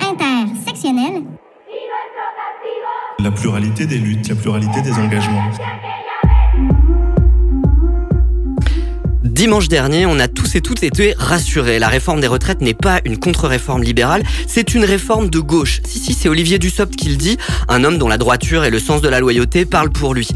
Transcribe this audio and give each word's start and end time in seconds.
intersectionnelle. 0.00 1.22
La 3.18 3.30
pluralité 3.30 3.86
des 3.86 3.98
luttes, 3.98 4.28
la 4.28 4.34
pluralité 4.34 4.80
des 4.82 4.92
engagements. 4.94 5.50
Dimanche 9.22 9.68
dernier, 9.68 10.06
on 10.06 10.18
a 10.18 10.28
tous 10.28 10.54
et 10.56 10.60
toutes 10.60 10.82
été 10.82 11.14
rassurés. 11.16 11.78
La 11.78 11.88
réforme 11.88 12.20
des 12.20 12.26
retraites 12.26 12.60
n'est 12.60 12.74
pas 12.74 13.00
une 13.04 13.18
contre-réforme 13.18 13.82
libérale, 13.82 14.22
c'est 14.46 14.74
une 14.74 14.84
réforme 14.84 15.30
de 15.30 15.40
gauche. 15.40 15.80
Si, 15.84 15.98
si, 15.98 16.12
c'est 16.12 16.28
Olivier 16.28 16.58
Dussopt 16.58 16.94
qui 16.94 17.08
le 17.08 17.16
dit, 17.16 17.38
un 17.68 17.82
homme 17.82 17.98
dont 17.98 18.08
la 18.08 18.18
droiture 18.18 18.64
et 18.64 18.70
le 18.70 18.78
sens 18.78 19.00
de 19.00 19.08
la 19.08 19.20
loyauté 19.20 19.64
parlent 19.64 19.90
pour 19.90 20.14
lui. 20.14 20.28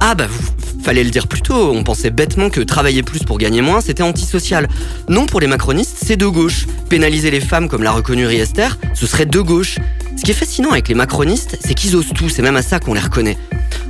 Ah 0.00 0.14
bah, 0.14 0.26
vous, 0.28 0.48
fallait 0.82 1.04
le 1.04 1.10
dire 1.10 1.26
plus 1.28 1.42
tôt, 1.42 1.72
on 1.74 1.84
pensait 1.84 2.10
bêtement 2.10 2.50
que 2.50 2.60
travailler 2.60 3.02
plus 3.02 3.20
pour 3.20 3.38
gagner 3.38 3.62
moins, 3.62 3.80
c'était 3.80 4.02
antisocial. 4.02 4.68
Non, 5.08 5.26
pour 5.26 5.40
les 5.40 5.46
macronistes, 5.46 5.98
c'est 6.04 6.16
de 6.16 6.26
gauche. 6.26 6.66
Pénaliser 6.88 7.30
les 7.30 7.40
femmes 7.40 7.68
comme 7.68 7.82
l'a 7.82 7.92
reconnu 7.92 8.26
Riester, 8.26 8.68
ce 8.94 9.06
serait 9.06 9.26
de 9.26 9.40
gauche. 9.40 9.78
Ce 10.16 10.22
qui 10.22 10.30
est 10.30 10.34
fascinant 10.34 10.70
avec 10.70 10.88
les 10.88 10.94
macronistes, 10.94 11.58
c'est 11.60 11.74
qu'ils 11.74 11.96
osent 11.96 12.12
tout, 12.14 12.28
c'est 12.28 12.42
même 12.42 12.56
à 12.56 12.62
ça 12.62 12.80
qu'on 12.80 12.94
les 12.94 13.00
reconnaît. 13.00 13.36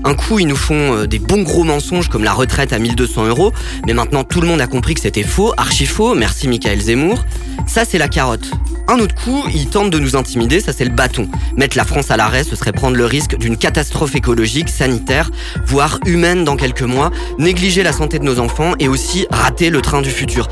Un 0.05 0.15
coup, 0.15 0.39
ils 0.39 0.47
nous 0.47 0.57
font 0.57 0.95
euh, 0.95 1.07
des 1.07 1.19
bons 1.19 1.43
gros 1.43 1.65
mensonges 1.65 2.09
comme 2.09 2.25
la 2.25 2.33
retraite 2.33 2.73
à 2.73 2.79
1200 2.79 3.27
euros, 3.27 3.53
mais 3.87 3.95
maintenant 3.95 4.25
tout 4.25 4.41
le 4.41 4.47
monde 4.47 4.61
a 4.61 4.67
compris 4.67 4.95
que 4.95 5.01
c'était 5.01 5.23
faux, 5.23 5.53
archi 5.57 5.87
faux, 5.87 6.15
merci 6.15 6.49
Michael 6.49 6.81
Zemmour. 6.81 7.25
Ça, 7.67 7.85
c'est 7.85 7.99
la 7.99 8.09
carotte. 8.09 8.51
Un 8.87 8.99
autre 9.01 9.15
coup, 9.15 9.45
ils 9.53 9.69
tentent 9.69 9.91
de 9.91 9.99
nous 9.99 10.17
intimider, 10.17 10.61
ça 10.61 10.73
c'est 10.73 10.85
le 10.85 10.91
bâton. 10.91 11.29
Mettre 11.57 11.77
la 11.77 11.85
France 11.85 12.11
à 12.11 12.17
l'arrêt, 12.17 12.45
ce 12.45 12.57
serait 12.57 12.73
prendre 12.73 12.97
le 12.97 13.05
risque 13.05 13.37
d'une 13.37 13.57
catastrophe 13.57 14.15
écologique, 14.15 14.69
sanitaire, 14.69 15.31
voire 15.67 15.99
humaine 16.07 16.45
dans 16.45 16.57
quelques 16.57 16.83
mois, 16.83 17.11
négliger 17.39 17.83
la 17.83 17.93
santé 17.93 18.19
de 18.19 18.25
nos 18.25 18.39
enfants 18.39 18.73
et 18.79 18.89
aussi 18.89 19.27
rater 19.31 19.69
le 19.69 19.83
train 19.83 20.01
du 20.01 20.11
futur. 20.11 20.49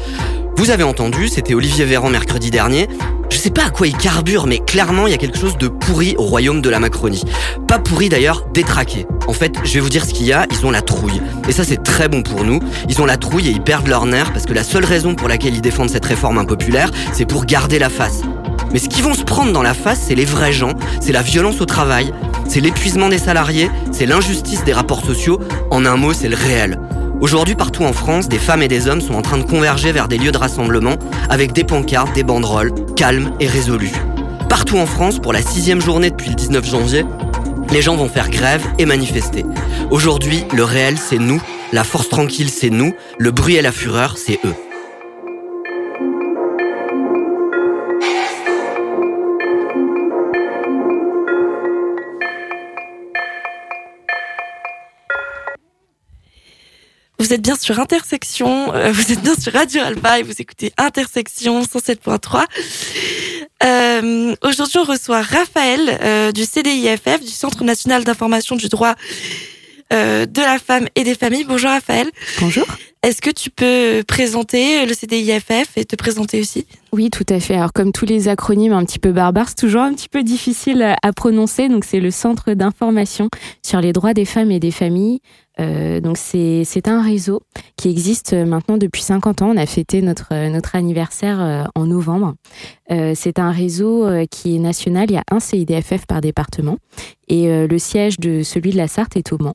Vous 0.56 0.70
avez 0.70 0.84
entendu, 0.84 1.28
c'était 1.28 1.52
Olivier 1.52 1.84
Véran 1.84 2.08
mercredi 2.08 2.50
dernier. 2.50 2.88
Je 3.30 3.36
sais 3.36 3.50
pas 3.50 3.66
à 3.66 3.70
quoi 3.70 3.86
il 3.86 3.94
carbure, 3.94 4.46
mais 4.46 4.58
clairement, 4.58 5.06
il 5.06 5.10
y 5.10 5.14
a 5.14 5.18
quelque 5.18 5.38
chose 5.38 5.58
de 5.58 5.68
pourri 5.68 6.14
au 6.16 6.22
royaume 6.22 6.62
de 6.62 6.70
la 6.70 6.80
Macronie. 6.80 7.22
Pas 7.68 7.78
pourri 7.78 8.08
d'ailleurs, 8.08 8.46
détraqué. 8.54 9.06
En 9.26 9.34
fait, 9.34 9.54
je 9.64 9.74
vais 9.74 9.80
vous 9.80 9.90
dire 9.90 10.06
ce 10.06 10.14
qu'il 10.14 10.24
y 10.26 10.32
a, 10.32 10.46
ils 10.50 10.64
ont 10.64 10.70
la 10.70 10.80
trouille. 10.80 11.20
Et 11.46 11.52
ça, 11.52 11.62
c'est 11.62 11.82
très 11.82 12.08
bon 12.08 12.22
pour 12.22 12.42
nous. 12.42 12.60
Ils 12.88 13.02
ont 13.02 13.04
la 13.04 13.18
trouille 13.18 13.48
et 13.48 13.50
ils 13.50 13.60
perdent 13.60 13.86
leur 13.86 14.06
nerf 14.06 14.32
parce 14.32 14.46
que 14.46 14.54
la 14.54 14.64
seule 14.64 14.86
raison 14.86 15.14
pour 15.14 15.28
laquelle 15.28 15.54
ils 15.54 15.60
défendent 15.60 15.90
cette 15.90 16.06
réforme 16.06 16.38
impopulaire, 16.38 16.90
c'est 17.12 17.26
pour 17.26 17.44
garder 17.44 17.78
la 17.78 17.90
face. 17.90 18.22
Mais 18.72 18.78
ce 18.78 18.88
qu'ils 18.88 19.04
vont 19.04 19.14
se 19.14 19.24
prendre 19.24 19.52
dans 19.52 19.62
la 19.62 19.74
face, 19.74 20.00
c'est 20.08 20.14
les 20.14 20.24
vrais 20.24 20.52
gens, 20.52 20.72
c'est 21.00 21.12
la 21.12 21.22
violence 21.22 21.60
au 21.60 21.66
travail, 21.66 22.14
c'est 22.48 22.60
l'épuisement 22.60 23.10
des 23.10 23.18
salariés, 23.18 23.70
c'est 23.92 24.06
l'injustice 24.06 24.64
des 24.64 24.72
rapports 24.72 25.04
sociaux. 25.04 25.38
En 25.70 25.84
un 25.84 25.96
mot, 25.96 26.14
c'est 26.14 26.28
le 26.28 26.36
réel. 26.36 26.78
Aujourd'hui, 27.20 27.54
partout 27.54 27.82
en 27.84 27.94
France, 27.94 28.28
des 28.28 28.38
femmes 28.38 28.62
et 28.62 28.68
des 28.68 28.88
hommes 28.88 29.00
sont 29.00 29.14
en 29.14 29.22
train 29.22 29.38
de 29.38 29.42
converger 29.44 29.90
vers 29.90 30.06
des 30.06 30.18
lieux 30.18 30.32
de 30.32 30.38
rassemblement 30.38 30.96
avec 31.30 31.52
des 31.52 31.64
pancartes, 31.64 32.14
des 32.14 32.22
banderoles, 32.22 32.72
calmes 32.94 33.32
et 33.40 33.46
résolus. 33.46 33.92
Partout 34.50 34.76
en 34.76 34.86
France, 34.86 35.18
pour 35.18 35.32
la 35.32 35.40
sixième 35.40 35.80
journée 35.80 36.10
depuis 36.10 36.28
le 36.28 36.36
19 36.36 36.68
janvier, 36.68 37.04
les 37.70 37.80
gens 37.80 37.96
vont 37.96 38.08
faire 38.08 38.28
grève 38.28 38.64
et 38.78 38.84
manifester. 38.84 39.46
Aujourd'hui, 39.90 40.44
le 40.54 40.64
réel, 40.64 40.98
c'est 40.98 41.18
nous, 41.18 41.40
la 41.72 41.84
force 41.84 42.10
tranquille, 42.10 42.50
c'est 42.50 42.70
nous, 42.70 42.94
le 43.18 43.30
bruit 43.30 43.56
et 43.56 43.62
la 43.62 43.72
fureur, 43.72 44.18
c'est 44.18 44.38
eux. 44.44 44.54
Vous 57.26 57.32
êtes 57.32 57.42
bien 57.42 57.56
sur 57.56 57.80
Intersection, 57.80 58.72
euh, 58.72 58.92
vous 58.92 59.12
êtes 59.12 59.20
bien 59.20 59.34
sur 59.34 59.52
Radio 59.52 59.82
Alba 59.82 60.20
et 60.20 60.22
vous 60.22 60.34
écoutez 60.38 60.72
Intersection 60.76 61.60
107.3. 61.60 62.44
Euh, 63.64 64.36
Aujourd'hui, 64.44 64.78
on 64.78 64.84
reçoit 64.84 65.22
Raphaël 65.22 65.98
euh, 66.02 66.30
du 66.30 66.44
CDIFF, 66.44 67.22
du 67.22 67.32
Centre 67.32 67.64
national 67.64 68.04
d'information 68.04 68.54
du 68.54 68.68
droit 68.68 68.94
euh, 69.92 70.26
de 70.26 70.40
la 70.40 70.60
femme 70.60 70.86
et 70.94 71.02
des 71.02 71.16
familles. 71.16 71.42
Bonjour 71.42 71.70
Raphaël. 71.70 72.08
Bonjour. 72.40 72.64
Est-ce 73.02 73.20
que 73.20 73.30
tu 73.30 73.50
peux 73.50 74.04
présenter 74.06 74.86
le 74.86 74.94
CDIFF 74.94 75.76
et 75.76 75.84
te 75.84 75.96
présenter 75.96 76.40
aussi? 76.40 76.66
Oui, 76.92 77.10
tout 77.10 77.26
à 77.28 77.40
fait. 77.40 77.54
Alors 77.54 77.72
comme 77.72 77.90
tous 77.90 78.06
les 78.06 78.28
acronymes 78.28 78.72
un 78.72 78.84
petit 78.84 78.98
peu 79.00 79.10
barbares, 79.10 79.48
c'est 79.48 79.58
toujours 79.58 79.82
un 79.82 79.94
petit 79.94 80.08
peu 80.08 80.22
difficile 80.22 80.96
à 81.02 81.12
prononcer. 81.12 81.68
Donc 81.68 81.84
c'est 81.84 82.00
le 82.00 82.10
Centre 82.12 82.52
d'information 82.54 83.28
sur 83.62 83.80
les 83.80 83.92
droits 83.92 84.14
des 84.14 84.24
femmes 84.24 84.50
et 84.52 84.60
des 84.60 84.70
familles. 84.70 85.20
Euh, 85.58 86.00
donc 86.00 86.18
c'est 86.18 86.88
un 86.88 87.02
réseau 87.02 87.40
qui 87.76 87.88
existe 87.88 88.34
maintenant 88.34 88.76
depuis 88.76 89.02
50 89.02 89.42
ans. 89.42 89.50
On 89.54 89.56
a 89.56 89.66
fêté 89.66 90.02
notre, 90.02 90.48
notre 90.48 90.76
anniversaire 90.76 91.40
euh, 91.40 91.64
en 91.74 91.86
novembre. 91.86 92.34
Euh, 92.90 93.12
c'est 93.14 93.38
un 93.38 93.50
réseau 93.50 94.06
euh, 94.06 94.26
qui 94.30 94.56
est 94.56 94.58
national. 94.58 95.06
Il 95.10 95.14
y 95.14 95.18
a 95.18 95.24
un 95.30 95.40
CIDFF 95.40 96.06
par 96.06 96.20
département 96.20 96.78
et 97.28 97.48
euh, 97.48 97.66
le 97.66 97.78
siège 97.78 98.18
de 98.18 98.42
celui 98.42 98.70
de 98.70 98.76
la 98.76 98.88
Sarthe 98.88 99.16
est 99.16 99.32
au 99.32 99.38
Mans. 99.38 99.54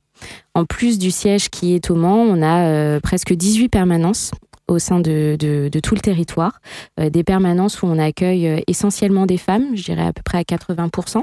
En 0.54 0.64
plus 0.64 0.98
du 0.98 1.10
siège 1.10 1.48
qui 1.48 1.74
est 1.74 1.90
au 1.90 1.94
Mans, 1.94 2.18
on 2.20 2.42
a 2.42 2.66
euh, 2.66 3.00
presque 3.00 3.32
18 3.32 3.68
permanences 3.68 4.32
au 4.68 4.78
sein 4.78 5.00
de, 5.00 5.36
tout 5.82 5.94
le 5.94 6.00
territoire, 6.00 6.60
euh, 7.00 7.10
des 7.10 7.24
permanences 7.24 7.82
où 7.82 7.86
on 7.86 7.98
accueille 7.98 8.48
euh, 8.48 8.60
essentiellement 8.66 9.26
des 9.26 9.36
femmes, 9.36 9.76
je 9.76 9.84
dirais 9.84 10.06
à 10.06 10.12
peu 10.12 10.22
près 10.22 10.38
à 10.38 10.42
80%, 10.42 11.22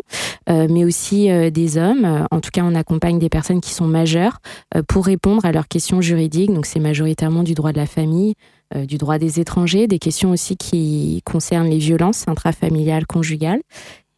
euh, 0.50 0.68
mais 0.70 0.86
aussi 0.86 1.30
des 1.52 1.78
hommes. 1.78 2.28
En 2.32 2.40
tout 2.40 2.50
cas, 2.52 2.62
on 2.64 2.76
accompagne 2.76 3.20
des 3.20 3.30
personnes 3.30 3.62
qui 3.62 3.74
sont 3.74 3.88
majeures 3.88 4.40
pour 4.88 5.06
répondre 5.06 5.46
à 5.46 5.52
leurs 5.52 5.68
questions 5.68 6.02
juridiques. 6.02 6.54
Donc, 6.54 6.66
c'est 6.66 6.80
majoritairement 6.80 7.44
du 7.44 7.54
droit 7.54 7.72
de 7.72 7.78
la 7.78 7.86
famille, 7.86 8.36
du 8.76 8.98
droit 8.98 9.18
des 9.18 9.40
étrangers, 9.40 9.88
des 9.88 10.00
questions 10.00 10.32
aussi 10.32 10.58
qui 10.58 11.22
concernent 11.26 11.70
les 11.70 11.78
violences 11.78 12.28
intrafamiliales, 12.28 13.06
conjugales. 13.06 13.62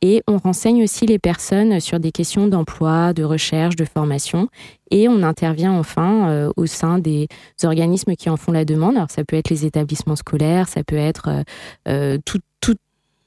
Et 0.03 0.23
on 0.27 0.37
renseigne 0.37 0.83
aussi 0.83 1.05
les 1.05 1.19
personnes 1.19 1.79
sur 1.79 1.99
des 1.99 2.11
questions 2.11 2.47
d'emploi, 2.47 3.13
de 3.13 3.23
recherche, 3.23 3.75
de 3.75 3.85
formation. 3.85 4.47
Et 4.89 5.07
on 5.07 5.21
intervient 5.21 5.73
enfin 5.73 6.29
euh, 6.29 6.51
au 6.57 6.65
sein 6.65 6.97
des 6.97 7.27
organismes 7.63 8.15
qui 8.15 8.29
en 8.29 8.35
font 8.37 8.51
la 8.51 8.65
demande. 8.65 8.97
Alors 8.97 9.11
ça 9.11 9.23
peut 9.23 9.35
être 9.35 9.49
les 9.49 9.65
établissements 9.65 10.15
scolaires, 10.15 10.67
ça 10.67 10.83
peut 10.83 10.95
être 10.95 11.29
euh, 11.29 11.43
euh, 11.87 12.17
tout- 12.25 12.39
toute 12.61 12.79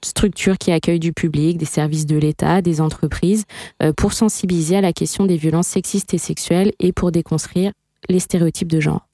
structure 0.04 0.58
qui 0.58 0.72
accueille 0.72 0.98
du 0.98 1.12
public, 1.12 1.58
des 1.58 1.64
services 1.64 2.06
de 2.06 2.16
l'État, 2.16 2.60
des 2.60 2.80
entreprises, 2.80 3.44
euh, 3.82 3.92
pour 3.96 4.12
sensibiliser 4.12 4.76
à 4.76 4.80
la 4.80 4.92
question 4.92 5.26
des 5.26 5.36
violences 5.36 5.68
sexistes 5.68 6.12
et 6.12 6.18
sexuelles 6.18 6.72
et 6.80 6.92
pour 6.92 7.12
déconstruire 7.12 7.72
les 8.08 8.18
stéréotypes 8.18 8.68
de 8.68 8.80
genre. 8.80 9.06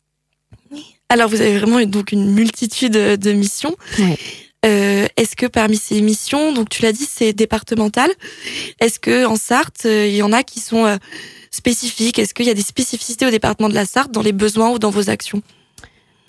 Alors 1.08 1.28
vous 1.28 1.40
avez 1.40 1.58
vraiment 1.58 1.84
donc 1.86 2.12
une 2.12 2.32
multitude 2.32 2.92
de 2.92 3.32
missions. 3.32 3.76
Ouais. 3.98 4.18
Euh, 4.64 5.06
Est-ce 5.16 5.36
que 5.36 5.46
parmi 5.46 5.76
ces 5.76 6.00
missions, 6.02 6.52
donc 6.52 6.68
tu 6.68 6.82
l'as 6.82 6.92
dit, 6.92 7.08
c'est 7.08 7.32
départemental. 7.32 8.10
Est-ce 8.78 9.00
que 9.00 9.24
en 9.24 9.36
Sarthe, 9.36 9.86
euh, 9.86 10.06
il 10.06 10.14
y 10.14 10.22
en 10.22 10.32
a 10.32 10.42
qui 10.42 10.60
sont 10.60 10.84
euh, 10.84 10.96
spécifiques? 11.50 12.18
Est-ce 12.18 12.34
qu'il 12.34 12.46
y 12.46 12.50
a 12.50 12.54
des 12.54 12.62
spécificités 12.62 13.26
au 13.26 13.30
département 13.30 13.68
de 13.68 13.74
la 13.74 13.86
Sarthe 13.86 14.12
dans 14.12 14.22
les 14.22 14.32
besoins 14.32 14.70
ou 14.70 14.78
dans 14.78 14.90
vos 14.90 15.08
actions? 15.10 15.42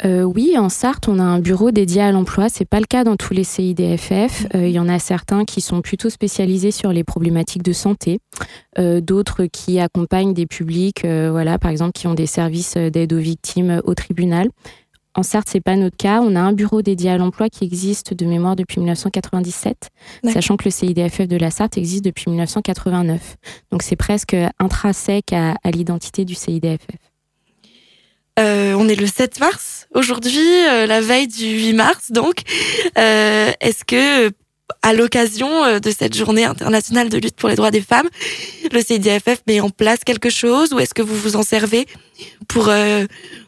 Oui, 0.03 0.57
en 0.57 0.69
Sarthe, 0.69 1.07
on 1.09 1.19
a 1.19 1.23
un 1.23 1.37
bureau 1.37 1.69
dédié 1.69 2.01
à 2.01 2.11
l'emploi. 2.11 2.49
C'est 2.49 2.65
pas 2.65 2.79
le 2.79 2.87
cas 2.87 3.03
dans 3.03 3.17
tous 3.17 3.35
les 3.35 3.43
CIDFF. 3.43 4.47
Il 4.55 4.71
y 4.71 4.79
en 4.79 4.89
a 4.89 4.97
certains 4.97 5.45
qui 5.45 5.61
sont 5.61 5.83
plutôt 5.83 6.09
spécialisés 6.09 6.71
sur 6.71 6.91
les 6.91 7.03
problématiques 7.03 7.61
de 7.61 7.71
santé, 7.71 8.17
d'autres 8.79 9.45
qui 9.45 9.79
accompagnent 9.79 10.33
des 10.33 10.47
publics, 10.47 11.03
voilà, 11.03 11.59
par 11.59 11.69
exemple, 11.69 11.91
qui 11.91 12.07
ont 12.07 12.15
des 12.15 12.25
services 12.25 12.77
d'aide 12.77 13.13
aux 13.13 13.19
victimes 13.19 13.79
au 13.83 13.93
tribunal. 13.93 14.49
En 15.13 15.23
Sarthe, 15.23 15.49
c'est 15.49 15.61
pas 15.61 15.75
notre 15.75 15.97
cas. 15.97 16.21
On 16.21 16.35
a 16.35 16.39
un 16.39 16.53
bureau 16.53 16.81
dédié 16.81 17.09
à 17.09 17.17
l'emploi 17.17 17.49
qui 17.49 17.65
existe 17.65 18.13
de 18.13 18.25
mémoire 18.25 18.55
depuis 18.55 18.79
1997, 18.79 19.89
D'accord. 20.23 20.33
sachant 20.33 20.57
que 20.57 20.65
le 20.65 20.71
CIDFF 20.71 21.27
de 21.27 21.35
la 21.37 21.51
Sarthe 21.51 21.77
existe 21.77 22.05
depuis 22.05 22.29
1989. 22.29 23.35
Donc 23.71 23.83
c'est 23.83 23.97
presque 23.97 24.35
intrinsèque 24.59 25.33
à, 25.33 25.55
à 25.63 25.71
l'identité 25.71 26.23
du 26.23 26.33
CIDFF. 26.33 26.79
Euh, 28.39 28.73
On 28.77 28.87
est 28.87 28.95
le 28.95 29.07
7 29.07 29.39
mars 29.39 29.87
aujourd'hui, 29.93 30.39
euh, 30.69 30.85
la 30.85 31.01
veille 31.01 31.27
du 31.27 31.45
8 31.45 31.73
mars. 31.73 32.11
Donc, 32.11 32.43
euh, 32.97 33.51
est-ce 33.59 33.83
que 33.83 34.31
à 34.81 34.93
l'occasion 34.93 35.63
euh, 35.63 35.79
de 35.79 35.91
cette 35.91 36.15
journée 36.15 36.45
internationale 36.45 37.09
de 37.09 37.17
lutte 37.17 37.35
pour 37.35 37.49
les 37.49 37.55
droits 37.55 37.71
des 37.71 37.81
femmes, 37.81 38.09
le 38.71 38.81
CIDFF 38.81 39.41
met 39.47 39.59
en 39.59 39.69
place 39.69 39.99
quelque 40.05 40.29
chose 40.29 40.73
ou 40.73 40.79
est-ce 40.79 40.93
que 40.93 41.01
vous 41.01 41.15
vous 41.15 41.35
en 41.35 41.43
servez 41.43 41.87
pour 42.47 42.69
euh, 42.69 43.05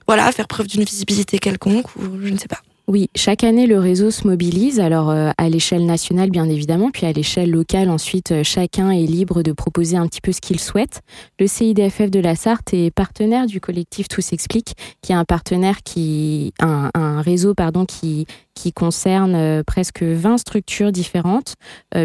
voilà 0.07 0.31
faire 0.31 0.47
preuve 0.47 0.67
d'une 0.67 0.83
visibilité 0.83 1.39
quelconque 1.39 1.95
ou 1.95 2.03
je 2.23 2.29
ne 2.29 2.37
sais 2.37 2.47
pas. 2.47 2.61
Oui, 2.89 3.09
chaque 3.15 3.45
année, 3.45 3.65
le 3.65 3.79
réseau 3.79 4.11
se 4.11 4.27
mobilise, 4.27 4.81
alors 4.81 5.09
euh, 5.09 5.31
à 5.37 5.47
l'échelle 5.47 5.85
nationale, 5.85 6.29
bien 6.29 6.49
évidemment, 6.49 6.91
puis 6.91 7.05
à 7.05 7.13
l'échelle 7.13 7.49
locale, 7.49 7.89
ensuite, 7.89 8.33
euh, 8.33 8.43
chacun 8.43 8.91
est 8.91 9.05
libre 9.05 9.41
de 9.41 9.53
proposer 9.53 9.95
un 9.95 10.05
petit 10.05 10.19
peu 10.19 10.33
ce 10.33 10.41
qu'il 10.41 10.59
souhaite. 10.59 10.99
Le 11.39 11.47
CIDFF 11.47 12.11
de 12.11 12.19
la 12.19 12.35
Sarthe 12.35 12.73
est 12.73 12.91
partenaire 12.91 13.45
du 13.45 13.61
collectif 13.61 14.09
Tout 14.09 14.19
s'explique, 14.19 14.73
qui 15.01 15.13
est 15.13 15.15
un 15.15 15.23
partenaire 15.23 15.77
qui, 15.83 16.53
un, 16.59 16.89
un 16.93 17.21
réseau, 17.21 17.53
pardon, 17.53 17.85
qui, 17.85 18.25
qui 18.55 18.71
concerne 18.71 19.35
euh, 19.35 19.63
presque 19.65 20.03
20 20.03 20.37
structures 20.37 20.91
différentes, 20.91 21.55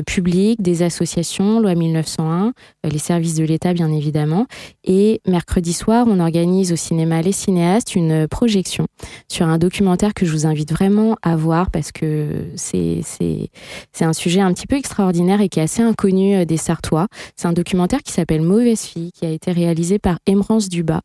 publiques, 0.06 0.62
des 0.62 0.82
associations, 0.82 1.60
loi 1.60 1.74
1901, 1.74 2.46
euh, 2.46 2.88
les 2.88 2.98
services 2.98 3.34
de 3.36 3.44
l'État, 3.44 3.72
bien 3.72 3.90
évidemment. 3.90 4.46
Et 4.84 5.20
mercredi 5.26 5.72
soir, 5.72 6.06
on 6.08 6.20
organise 6.20 6.72
au 6.72 6.76
cinéma 6.76 7.22
Les 7.22 7.32
Cinéastes 7.32 7.94
une 7.94 8.28
projection 8.28 8.86
sur 9.28 9.46
un 9.46 9.58
documentaire 9.58 10.14
que 10.14 10.26
je 10.26 10.32
vous 10.32 10.46
invite 10.46 10.67
vraiment 10.72 11.16
à 11.22 11.36
voir 11.36 11.70
parce 11.70 11.92
que 11.92 12.46
c'est 12.56 13.02
un 14.00 14.12
sujet 14.12 14.40
un 14.40 14.52
petit 14.52 14.66
peu 14.66 14.76
extraordinaire 14.76 15.40
et 15.40 15.48
qui 15.48 15.60
est 15.60 15.62
assez 15.62 15.82
inconnu 15.82 16.36
euh, 16.36 16.44
des 16.44 16.56
Sartois. 16.56 17.06
C'est 17.36 17.48
un 17.48 17.52
documentaire 17.52 18.02
qui 18.02 18.12
s'appelle 18.12 18.42
Mauvaise 18.42 18.82
fille, 18.82 19.12
qui 19.12 19.26
a 19.26 19.30
été 19.30 19.52
réalisé 19.52 19.98
par 19.98 20.18
Emrance 20.28 20.68
Dubas 20.68 21.00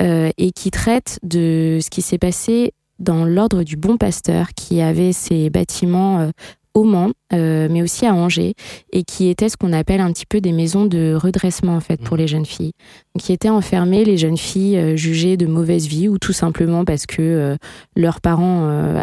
euh, 0.00 0.30
et 0.38 0.52
qui 0.52 0.70
traite 0.70 1.18
de 1.22 1.78
ce 1.82 1.90
qui 1.90 2.02
s'est 2.02 2.18
passé 2.18 2.72
dans 2.98 3.24
l'ordre 3.24 3.64
du 3.64 3.76
Bon 3.76 3.96
Pasteur, 3.96 4.48
qui 4.54 4.80
avait 4.80 5.12
ses 5.12 5.50
bâtiments 5.50 6.20
euh, 6.20 6.30
au 6.74 6.84
Mans, 6.84 7.12
euh, 7.32 7.68
mais 7.70 7.82
aussi 7.82 8.06
à 8.06 8.14
Angers, 8.14 8.54
et 8.92 9.04
qui 9.04 9.28
étaient 9.28 9.48
ce 9.48 9.56
qu'on 9.56 9.72
appelle 9.72 10.00
un 10.00 10.12
petit 10.12 10.26
peu 10.26 10.40
des 10.40 10.52
maisons 10.52 10.86
de 10.86 11.14
redressement 11.14 11.76
en 11.76 11.80
fait 11.80 12.00
pour 12.00 12.16
mmh. 12.16 12.20
les 12.20 12.26
jeunes 12.28 12.46
filles, 12.46 12.72
qui 13.18 13.32
étaient 13.32 13.48
enfermées 13.48 14.04
les 14.04 14.16
jeunes 14.16 14.36
filles 14.36 14.76
euh, 14.76 14.96
jugées 14.96 15.36
de 15.36 15.46
mauvaise 15.46 15.86
vie 15.86 16.08
ou 16.08 16.18
tout 16.18 16.32
simplement 16.32 16.84
parce 16.84 17.06
que 17.06 17.20
euh, 17.20 17.56
leurs 17.96 18.20
parents 18.20 18.42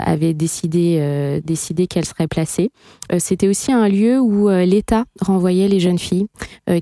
avaient 0.06 0.33
décidé 0.33 1.39
décidé 1.44 1.88
qu'elles 1.88 2.06
seraient 2.06 2.27
placées. 2.27 2.69
C'était 3.18 3.48
aussi 3.48 3.72
un 3.72 3.88
lieu 3.88 4.19
où 4.19 4.50
l'État 4.50 5.06
renvoyait 5.22 5.68
les 5.68 5.80
jeunes 5.80 6.00
filles 6.00 6.25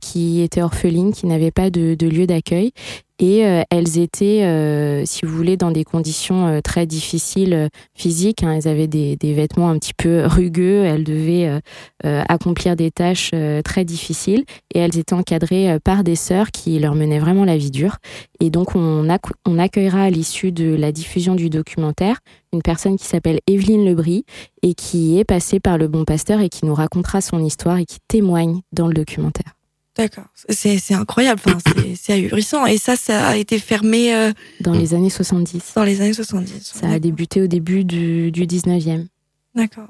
qui 0.01 0.41
étaient 0.41 0.61
orphelines, 0.61 1.13
qui 1.13 1.25
n'avaient 1.25 1.51
pas 1.51 1.69
de, 1.69 1.95
de 1.95 2.07
lieu 2.07 2.27
d'accueil, 2.27 2.71
et 3.19 3.45
euh, 3.45 3.63
elles 3.71 3.97
étaient, 3.97 4.43
euh, 4.43 5.03
si 5.05 5.25
vous 5.25 5.35
voulez, 5.35 5.57
dans 5.57 5.71
des 5.71 5.83
conditions 5.83 6.47
euh, 6.47 6.61
très 6.61 6.85
difficiles 6.85 7.69
physiques. 7.95 8.43
Hein. 8.43 8.53
Elles 8.53 8.67
avaient 8.67 8.87
des, 8.87 9.15
des, 9.15 9.33
vêtements 9.33 9.69
un 9.69 9.79
petit 9.79 9.93
peu 9.93 10.25
rugueux, 10.25 10.83
elles 10.83 11.03
devaient 11.03 11.61
accomplir 12.03 12.75
des 12.75 12.91
tâches 12.91 13.31
très 13.63 13.85
difficiles 13.85 14.45
et 14.73 14.79
elles 14.79 14.97
étaient 14.97 15.13
encadrées 15.13 15.79
par 15.83 16.03
des 16.03 16.15
sœurs 16.15 16.51
qui 16.51 16.79
leur 16.79 16.95
menaient 16.95 17.19
vraiment 17.19 17.45
la 17.45 17.57
vie 17.57 17.71
dure. 17.71 17.97
Et 18.39 18.49
donc 18.49 18.75
on, 18.75 19.07
on 19.45 19.59
accueillera 19.59 20.03
à 20.03 20.09
l'issue 20.09 20.51
de 20.51 20.75
la 20.75 20.91
diffusion 20.91 21.35
du 21.35 21.49
documentaire 21.49 22.19
une 22.53 22.61
personne 22.61 22.97
qui 22.97 23.05
s'appelle 23.05 23.39
Evelyne 23.47 23.85
Lebris 23.85 24.25
et 24.63 24.73
qui 24.73 25.19
est 25.19 25.25
passée 25.25 25.59
par 25.59 25.77
le 25.77 25.87
Bon 25.87 26.05
Pasteur 26.05 26.39
et 26.41 26.49
qui 26.49 26.65
nous 26.65 26.75
racontera 26.75 27.21
son 27.21 27.43
histoire 27.43 27.77
et 27.77 27.85
qui 27.85 27.97
témoigne 28.07 28.61
dans 28.71 28.87
le 28.87 28.93
documentaire. 28.93 29.56
D'accord. 29.97 30.25
C'est 30.49 30.93
incroyable, 30.93 31.41
enfin, 31.45 31.57
c'est 31.95 32.13
ahurissant. 32.13 32.65
Et 32.65 32.77
ça, 32.77 32.95
ça 32.95 33.29
a 33.29 33.35
été 33.35 33.57
fermé... 33.57 34.13
Euh, 34.13 34.31
dans 34.61 34.73
les 34.73 34.93
années 34.93 35.09
70. 35.09 35.73
Dans 35.75 35.83
les 35.83 36.01
années 36.01 36.13
70. 36.13 36.73
Ça 36.75 36.89
a 36.89 36.99
débuté 36.99 37.41
au 37.41 37.47
début 37.47 37.83
du, 37.83 38.31
du 38.31 38.45
19e. 38.45 39.07
D'accord. 39.55 39.89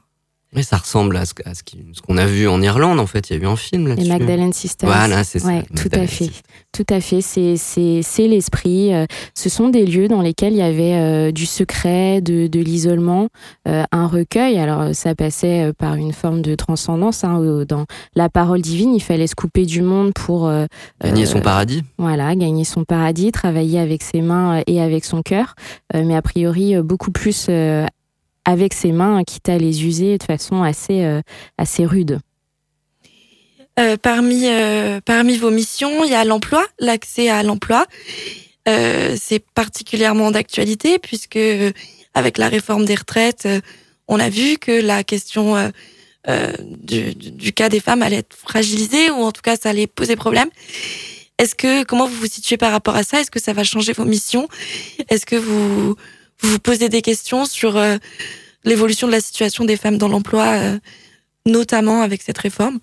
Mais 0.53 0.63
ça 0.63 0.77
ressemble 0.77 1.17
à 1.17 1.25
ce, 1.25 1.33
qu'on 1.33 2.17
a 2.17 2.25
vu 2.25 2.47
en 2.47 2.61
Irlande, 2.61 3.01
en 3.01 3.05
fait. 3.05 3.29
Il 3.29 3.35
y 3.35 3.39
a 3.39 3.43
eu 3.43 3.45
un 3.45 3.57
film 3.57 3.87
là-dessus. 3.87 4.07
Les 4.07 4.17
Magdalene 4.17 4.53
Sisters. 4.53 4.87
Voilà, 4.87 5.25
c'est 5.25 5.39
ça. 5.39 5.61
tout 5.75 5.89
à 5.91 6.07
fait. 6.07 6.31
Tout 6.71 6.85
à 6.89 7.01
fait. 7.01 7.19
C'est 7.21 8.27
l'esprit. 8.27 8.93
Euh, 8.93 9.05
ce 9.35 9.49
sont 9.49 9.67
des 9.67 9.85
lieux 9.85 10.07
dans 10.07 10.21
lesquels 10.21 10.53
il 10.53 10.59
y 10.59 10.61
avait 10.61 10.93
euh, 10.93 11.31
du 11.33 11.45
secret, 11.45 12.21
de, 12.21 12.47
de 12.47 12.59
l'isolement, 12.61 13.27
euh, 13.67 13.83
un 13.91 14.07
recueil. 14.07 14.57
Alors, 14.57 14.95
ça 14.95 15.15
passait 15.15 15.73
par 15.77 15.95
une 15.95 16.13
forme 16.13 16.41
de 16.41 16.55
transcendance. 16.55 17.25
Hein, 17.25 17.65
dans 17.67 17.85
la 18.15 18.29
parole 18.29 18.61
divine, 18.61 18.95
il 18.95 19.03
fallait 19.03 19.27
se 19.27 19.35
couper 19.35 19.65
du 19.65 19.81
monde 19.81 20.13
pour. 20.13 20.49
gagner 21.03 21.25
son 21.25 21.41
paradis. 21.41 21.83
Voilà, 21.97 22.35
gagner 22.35 22.63
son 22.63 22.85
paradis, 22.85 23.33
travailler 23.33 23.79
avec 23.79 24.01
ses 24.01 24.21
mains 24.21 24.61
et 24.65 24.79
avec 24.81 25.03
son 25.03 25.21
cœur. 25.23 25.55
mais 25.93 26.15
a 26.15 26.21
priori, 26.21 26.81
beaucoup 26.81 27.11
plus 27.11 27.49
avec 28.47 28.73
ses 28.73 28.93
mains, 28.93 29.23
quitte 29.25 29.49
à 29.49 29.57
les 29.57 29.85
user 29.85 30.17
de 30.17 30.23
façon 30.23 30.63
assez, 30.63 31.03
euh, 31.03 31.21
assez 31.57 31.85
rude. 31.85 32.19
Euh, 33.77 33.97
parmi, 33.97 34.47
euh, 34.47 35.01
parmi 35.03 35.35
vos 35.37 35.51
missions, 35.51 36.05
il 36.05 36.11
y 36.11 36.15
a 36.15 36.23
l'emploi, 36.23 36.65
l'accès 36.79 37.29
à 37.29 37.43
l'emploi. 37.43 37.85
c'est 38.65 39.43
particulièrement 39.53 40.31
d'actualité 40.31 40.97
puisque 40.97 41.39
avec 42.13 42.37
la 42.37 42.49
réforme 42.49 42.85
des 42.85 42.95
retraites, 42.95 43.47
on 44.07 44.19
a 44.19 44.29
vu 44.29 44.57
que 44.57 44.71
la 44.71 45.03
question 45.03 45.55
du, 46.83 47.15
du, 47.15 47.53
cas 47.53 47.69
des 47.69 47.79
femmes 47.79 48.01
allait 48.01 48.17
être 48.17 48.35
fragilisée 48.35 49.09
ou 49.09 49.23
en 49.23 49.31
tout 49.31 49.41
cas 49.41 49.55
ça 49.55 49.69
allait 49.69 49.87
poser 49.87 50.17
problème. 50.17 50.49
Est-ce 51.37 51.55
que 51.55 51.83
comment 51.85 52.07
vous 52.07 52.15
vous 52.15 52.27
situez 52.27 52.57
par 52.57 52.73
rapport 52.73 52.95
à 52.95 53.03
ça? 53.03 53.21
Est-ce 53.21 53.31
que 53.31 53.39
ça 53.39 53.53
va 53.53 53.63
changer 53.63 53.93
vos 53.93 54.05
missions? 54.05 54.49
Est-ce 55.09 55.25
que 55.25 55.37
vous 55.37 55.95
vous 56.41 56.49
vous 56.49 56.59
posez 56.59 56.89
des 56.89 57.01
questions 57.01 57.45
sur 57.45 57.77
euh, 57.77 57.97
l'évolution 58.63 59.07
de 59.07 59.11
la 59.11 59.21
situation 59.21 59.65
des 59.65 59.77
femmes 59.77 59.97
dans 59.97 60.07
l'emploi, 60.07 60.45
euh, 60.45 60.79
notamment 61.45 62.01
avec 62.01 62.21
cette 62.21 62.37
réforme 62.37 62.79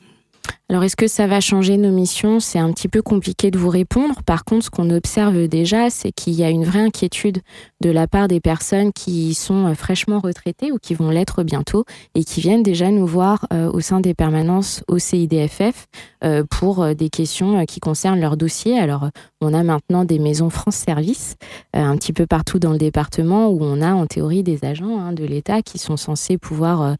alors, 0.71 0.83
est-ce 0.83 0.97
que 0.97 1.09
ça 1.09 1.27
va 1.27 1.41
changer 1.41 1.77
nos 1.77 1.91
missions? 1.91 2.41
C'est 2.41 2.59
un 2.59 2.73
petit 2.73 2.89
peu 2.89 3.03
compliqué 3.03 3.51
de 3.51 3.59
vous 3.59 3.69
répondre. 3.69 4.23
Par 4.25 4.47
contre, 4.47 4.65
ce 4.65 4.71
qu'on 4.71 4.89
observe 4.89 5.47
déjà, 5.47 5.91
c'est 5.91 6.11
qu'il 6.11 6.33
y 6.33 6.43
a 6.43 6.49
une 6.49 6.65
vraie 6.65 6.81
inquiétude 6.81 7.43
de 7.83 7.91
la 7.91 8.09
part 8.09 8.29
des 8.29 8.41
personnes 8.41 8.91
qui 8.95 9.35
sont 9.35 9.67
euh, 9.67 9.75
fraîchement 9.75 10.21
retraitées 10.21 10.73
ou 10.73 10.79
qui 10.79 10.95
vont 10.95 11.11
l'être 11.11 11.43
bientôt 11.43 11.85
et 12.15 12.25
qui 12.25 12.41
viennent 12.41 12.63
déjà 12.63 12.91
nous 12.91 13.07
voir 13.07 13.47
euh, 13.53 13.71
au 13.71 13.81
sein 13.81 14.01
des 14.01 14.15
permanences 14.15 14.83
au 14.89 14.99
CIDFF 14.99 15.87
euh, 16.25 16.45
pour 16.49 16.95
des 16.95 17.11
questions 17.11 17.67
qui 17.67 17.79
concernent 17.79 18.21
leur 18.21 18.39
dossier. 18.39 18.79
Alors, 18.79 19.11
on 19.43 19.53
a 19.53 19.63
maintenant 19.63 20.07
des 20.07 20.19
maisons 20.19 20.49
France 20.49 20.77
Service 20.77 21.37
un 21.75 21.95
petit 21.99 22.15
peu 22.15 22.27
partout 22.27 22.59
dans 22.59 22.73
le 22.73 22.79
département 22.79 23.49
où 23.49 23.59
on 23.63 23.83
a 23.83 23.93
en 23.93 24.07
théorie 24.07 24.43
des 24.43 24.65
agents 24.65 24.99
hein, 24.99 25.13
de 25.13 25.25
l'État 25.25 25.61
qui 25.61 25.77
sont 25.77 25.99
censés 25.99 26.39
pouvoir 26.39 26.97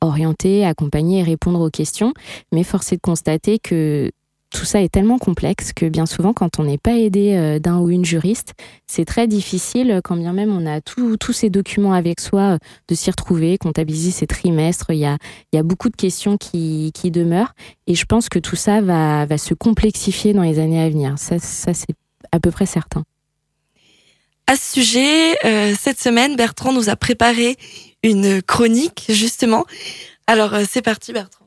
orienter, 0.00 0.64
accompagner 0.64 1.20
et 1.20 1.22
répondre 1.24 1.60
aux 1.60 1.70
questions. 1.70 2.12
Mais 2.52 2.62
force 2.62 2.91
de 2.96 3.02
constater 3.02 3.58
que 3.58 4.10
tout 4.52 4.64
ça 4.64 4.82
est 4.82 4.88
tellement 4.88 5.18
complexe 5.18 5.72
que 5.72 5.86
bien 5.86 6.06
souvent, 6.06 6.32
quand 6.32 6.58
on 6.58 6.64
n'est 6.64 6.78
pas 6.78 6.96
aidé 6.96 7.34
euh, 7.34 7.58
d'un 7.58 7.78
ou 7.78 7.90
une 7.90 8.04
juriste, 8.04 8.54
c'est 8.86 9.04
très 9.04 9.26
difficile, 9.26 10.00
quand 10.04 10.16
bien 10.16 10.32
même 10.32 10.52
on 10.52 10.66
a 10.66 10.80
tous 10.80 11.32
ces 11.32 11.50
documents 11.50 11.94
avec 11.94 12.20
soi, 12.20 12.40
euh, 12.42 12.58
de 12.88 12.94
s'y 12.94 13.10
retrouver, 13.10 13.58
comptabiliser 13.58 14.10
ses 14.10 14.26
trimestres. 14.26 14.90
Il 14.90 14.98
y 14.98 15.06
a, 15.06 15.16
y 15.52 15.58
a 15.58 15.62
beaucoup 15.62 15.88
de 15.88 15.96
questions 15.96 16.36
qui, 16.36 16.92
qui, 16.94 17.10
demeurent. 17.10 17.54
Et 17.86 17.94
je 17.94 18.04
pense 18.04 18.28
que 18.28 18.38
tout 18.38 18.56
ça 18.56 18.80
va, 18.80 19.26
va 19.26 19.38
se 19.38 19.54
complexifier 19.54 20.32
dans 20.34 20.42
les 20.42 20.58
années 20.58 20.82
à 20.82 20.88
venir. 20.88 21.18
Ça, 21.18 21.38
ça 21.38 21.74
c'est 21.74 21.94
à 22.30 22.38
peu 22.38 22.50
près 22.50 22.66
certain. 22.66 23.04
À 24.46 24.56
ce 24.56 24.74
sujet, 24.74 25.36
euh, 25.44 25.74
cette 25.78 26.00
semaine, 26.00 26.36
Bertrand 26.36 26.72
nous 26.72 26.90
a 26.90 26.96
préparé 26.96 27.56
une 28.02 28.42
chronique, 28.42 29.06
justement. 29.08 29.64
Alors, 30.26 30.54
c'est 30.68 30.82
parti, 30.82 31.12
Bertrand. 31.12 31.41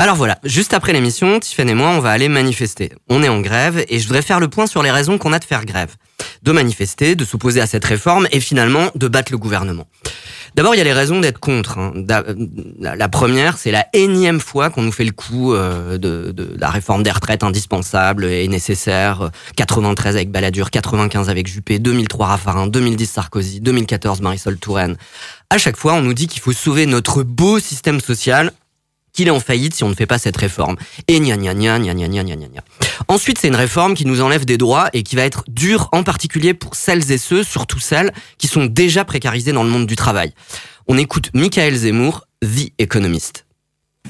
Alors 0.00 0.16
voilà, 0.16 0.38
juste 0.44 0.72
après 0.72 0.94
l'émission, 0.94 1.38
Tiffany 1.40 1.72
et 1.72 1.74
moi, 1.74 1.90
on 1.90 2.00
va 2.00 2.10
aller 2.10 2.30
manifester. 2.30 2.90
On 3.10 3.22
est 3.22 3.28
en 3.28 3.42
grève 3.42 3.84
et 3.86 3.98
je 3.98 4.06
voudrais 4.06 4.22
faire 4.22 4.40
le 4.40 4.48
point 4.48 4.66
sur 4.66 4.82
les 4.82 4.90
raisons 4.90 5.18
qu'on 5.18 5.34
a 5.34 5.38
de 5.38 5.44
faire 5.44 5.66
grève. 5.66 5.94
De 6.42 6.52
manifester, 6.52 7.16
de 7.16 7.24
s'opposer 7.26 7.60
à 7.60 7.66
cette 7.66 7.84
réforme 7.84 8.26
et 8.32 8.40
finalement 8.40 8.90
de 8.94 9.08
battre 9.08 9.30
le 9.30 9.36
gouvernement. 9.36 9.86
D'abord, 10.54 10.74
il 10.74 10.78
y 10.78 10.80
a 10.80 10.84
les 10.84 10.94
raisons 10.94 11.20
d'être 11.20 11.38
contre. 11.38 11.76
Hein. 11.76 11.92
La 12.80 13.08
première, 13.10 13.58
c'est 13.58 13.70
la 13.70 13.88
énième 13.92 14.40
fois 14.40 14.70
qu'on 14.70 14.80
nous 14.80 14.90
fait 14.90 15.04
le 15.04 15.12
coup 15.12 15.52
euh, 15.52 15.98
de, 15.98 16.32
de, 16.32 16.56
la 16.58 16.70
réforme 16.70 17.02
des 17.02 17.10
retraites 17.10 17.44
indispensable 17.44 18.24
et 18.24 18.48
nécessaire. 18.48 19.30
93 19.56 20.16
avec 20.16 20.30
Balladur, 20.30 20.70
95 20.70 21.28
avec 21.28 21.46
Juppé, 21.46 21.78
2003 21.78 22.26
Raffarin, 22.26 22.66
2010 22.68 23.06
Sarkozy, 23.06 23.60
2014 23.60 24.22
Marisol 24.22 24.56
Touraine. 24.56 24.96
À 25.50 25.58
chaque 25.58 25.76
fois, 25.76 25.92
on 25.92 26.00
nous 26.00 26.14
dit 26.14 26.26
qu'il 26.26 26.40
faut 26.40 26.52
sauver 26.52 26.86
notre 26.86 27.22
beau 27.22 27.58
système 27.58 28.00
social 28.00 28.52
qu'il 29.20 29.28
est 29.28 29.32
en 29.32 29.40
faillite 29.40 29.74
si 29.74 29.84
on 29.84 29.90
ne 29.90 29.94
fait 29.94 30.06
pas 30.06 30.16
cette 30.16 30.38
réforme. 30.38 30.76
Et 31.06 31.20
gna 31.20 31.36
gna 31.36 31.52
gna 31.52 31.78
gna 31.78 31.92
gna 31.92 32.08
gna 32.08 32.22
gna 32.24 32.36
gna. 32.36 32.62
Ensuite, 33.06 33.38
c'est 33.38 33.48
une 33.48 33.54
réforme 33.54 33.92
qui 33.92 34.06
nous 34.06 34.22
enlève 34.22 34.46
des 34.46 34.56
droits 34.56 34.88
et 34.94 35.02
qui 35.02 35.14
va 35.14 35.24
être 35.24 35.44
dure 35.46 35.90
en 35.92 36.02
particulier 36.02 36.54
pour 36.54 36.74
celles 36.74 37.12
et 37.12 37.18
ceux, 37.18 37.44
surtout 37.44 37.80
celles 37.80 38.14
qui 38.38 38.46
sont 38.46 38.64
déjà 38.64 39.04
précarisées 39.04 39.52
dans 39.52 39.62
le 39.62 39.68
monde 39.68 39.86
du 39.86 39.94
travail. 39.94 40.32
On 40.88 40.96
écoute 40.96 41.28
Michael 41.34 41.74
Zemmour, 41.74 42.26
The 42.42 42.72
Economist. 42.78 43.44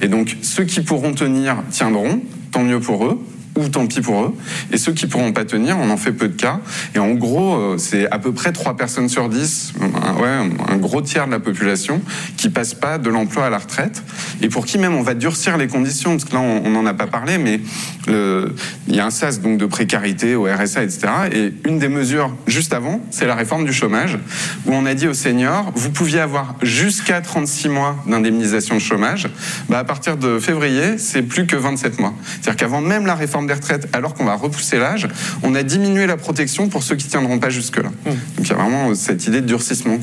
Et 0.01 0.07
donc, 0.07 0.37
ceux 0.43 0.63
qui 0.63 0.81
pourront 0.81 1.13
tenir 1.13 1.57
tiendront, 1.73 2.23
tant 2.53 2.63
mieux 2.63 2.79
pour 2.79 3.05
eux 3.05 3.19
ou 3.57 3.69
tant 3.69 3.87
pis 3.87 4.01
pour 4.01 4.23
eux. 4.23 4.35
Et 4.73 4.79
ceux 4.79 4.93
qui 4.93 5.07
pourront 5.07 5.33
pas 5.33 5.45
tenir, 5.45 5.77
on 5.79 5.91
en 5.91 5.97
fait 5.97 6.13
peu 6.13 6.29
de 6.29 6.37
cas. 6.37 6.61
Et 6.95 6.99
en 6.99 7.13
gros, 7.13 7.55
euh, 7.55 7.79
c'est 7.79 8.11
à 8.11 8.19
peu 8.19 8.33
près 8.33 8.53
3 8.53 8.77
personnes 8.77 9.09
sur 9.09 9.29
10, 9.29 9.75
un, 9.81 10.21
ouais, 10.21 10.51
un 10.69 10.77
gros 10.77 11.03
tiers 11.03 11.27
de 11.27 11.33
la 11.33 11.41
population 11.41 12.01
qui 12.37 12.49
passe 12.49 12.75
pas 12.75 12.99
de 12.99 13.11
l'emploi 13.11 13.47
à 13.47 13.51
la 13.51 13.59
retraite. 13.59 14.03
Et 14.41 14.49
pour 14.49 14.67
qui 14.67 14.79
même 14.79 14.95
on 14.95 15.03
va 15.03 15.15
durcir 15.15 15.57
les 15.57 15.69
conditions, 15.69 16.13
parce 16.13 16.25
que 16.25 16.35
là 16.35 16.41
on 16.41 16.71
n'en 16.71 16.87
a 16.87 16.95
pas 16.95 17.07
parlé, 17.07 17.39
mais 17.39 17.61
le, 18.07 18.55
il 18.89 18.97
y 18.97 19.01
a 19.01 19.07
un 19.07 19.11
sas 19.11 19.41
donc 19.41 19.59
de 19.59 19.67
précarité 19.67 20.35
au 20.35 20.45
RSA, 20.45 20.83
etc. 20.85 21.01
Et 21.33 21.53
une 21.69 21.79
des 21.79 21.89
mesures 21.89 22.35
juste 22.47 22.73
avant, 22.73 23.01
c'est 23.11 23.27
la 23.27 23.35
réforme 23.35 23.65
du 23.65 23.73
chômage, 23.73 24.19
où 24.67 24.73
on 24.73 24.87
a 24.87 24.95
dit 24.95 25.09
aux 25.09 25.15
seniors, 25.15 25.73
vous 25.75 25.91
pouviez 25.91 26.21
avoir 26.21 26.55
jusqu'à 26.63 27.21
36 27.21 27.69
mois 27.69 27.97
d'indemnisation 28.07 28.77
de 28.77 28.81
chômage. 28.81 29.29
Bah, 29.69 29.79
à 29.79 29.85
partir 29.85 30.17
de 30.17 30.39
février, 30.39 30.99
c'est 30.99 31.23
plus 31.23 31.47
que 31.47 31.57
27 31.57 32.01
mois. 32.01 32.15
C'est-à-dire 32.41 32.57
qu'avant 32.57 32.81
même 32.81 33.07
la 33.07 33.15
réforme 33.15 33.47
des 33.51 33.55
retraites, 33.55 33.89
alors 33.93 34.15
qu'on 34.15 34.25
va 34.25 34.37
repousser 34.37 34.79
l'âge, 34.79 35.09
on 35.43 35.55
a 35.55 35.63
diminué 35.63 36.07
la 36.07 36.17
protection 36.17 36.69
pour 36.69 36.83
ceux 36.83 36.95
qui 36.95 37.09
tiendront 37.09 37.39
pas 37.39 37.51
jusque-là. 37.51 37.89
Mmh. 37.89 38.11
Donc 38.11 38.19
il 38.39 38.49
y 38.49 38.53
a 38.53 38.55
vraiment 38.55 38.95
cette 38.95 39.27
idée 39.27 39.41
de 39.41 39.47
durcissement. 39.47 39.99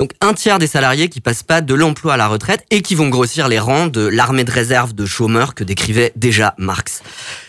Donc 0.00 0.12
un 0.22 0.32
tiers 0.32 0.58
des 0.58 0.66
salariés 0.66 1.10
qui 1.10 1.20
passent 1.20 1.42
pas 1.42 1.60
de 1.60 1.74
l'emploi 1.74 2.14
à 2.14 2.16
la 2.16 2.26
retraite 2.26 2.64
et 2.70 2.80
qui 2.80 2.94
vont 2.94 3.10
grossir 3.10 3.48
les 3.48 3.58
rangs 3.58 3.86
de 3.86 4.06
l'armée 4.06 4.44
de 4.44 4.50
réserve 4.50 4.94
de 4.94 5.04
chômeurs 5.04 5.54
que 5.54 5.62
décrivait 5.62 6.14
déjà 6.16 6.54
Marx. 6.56 7.02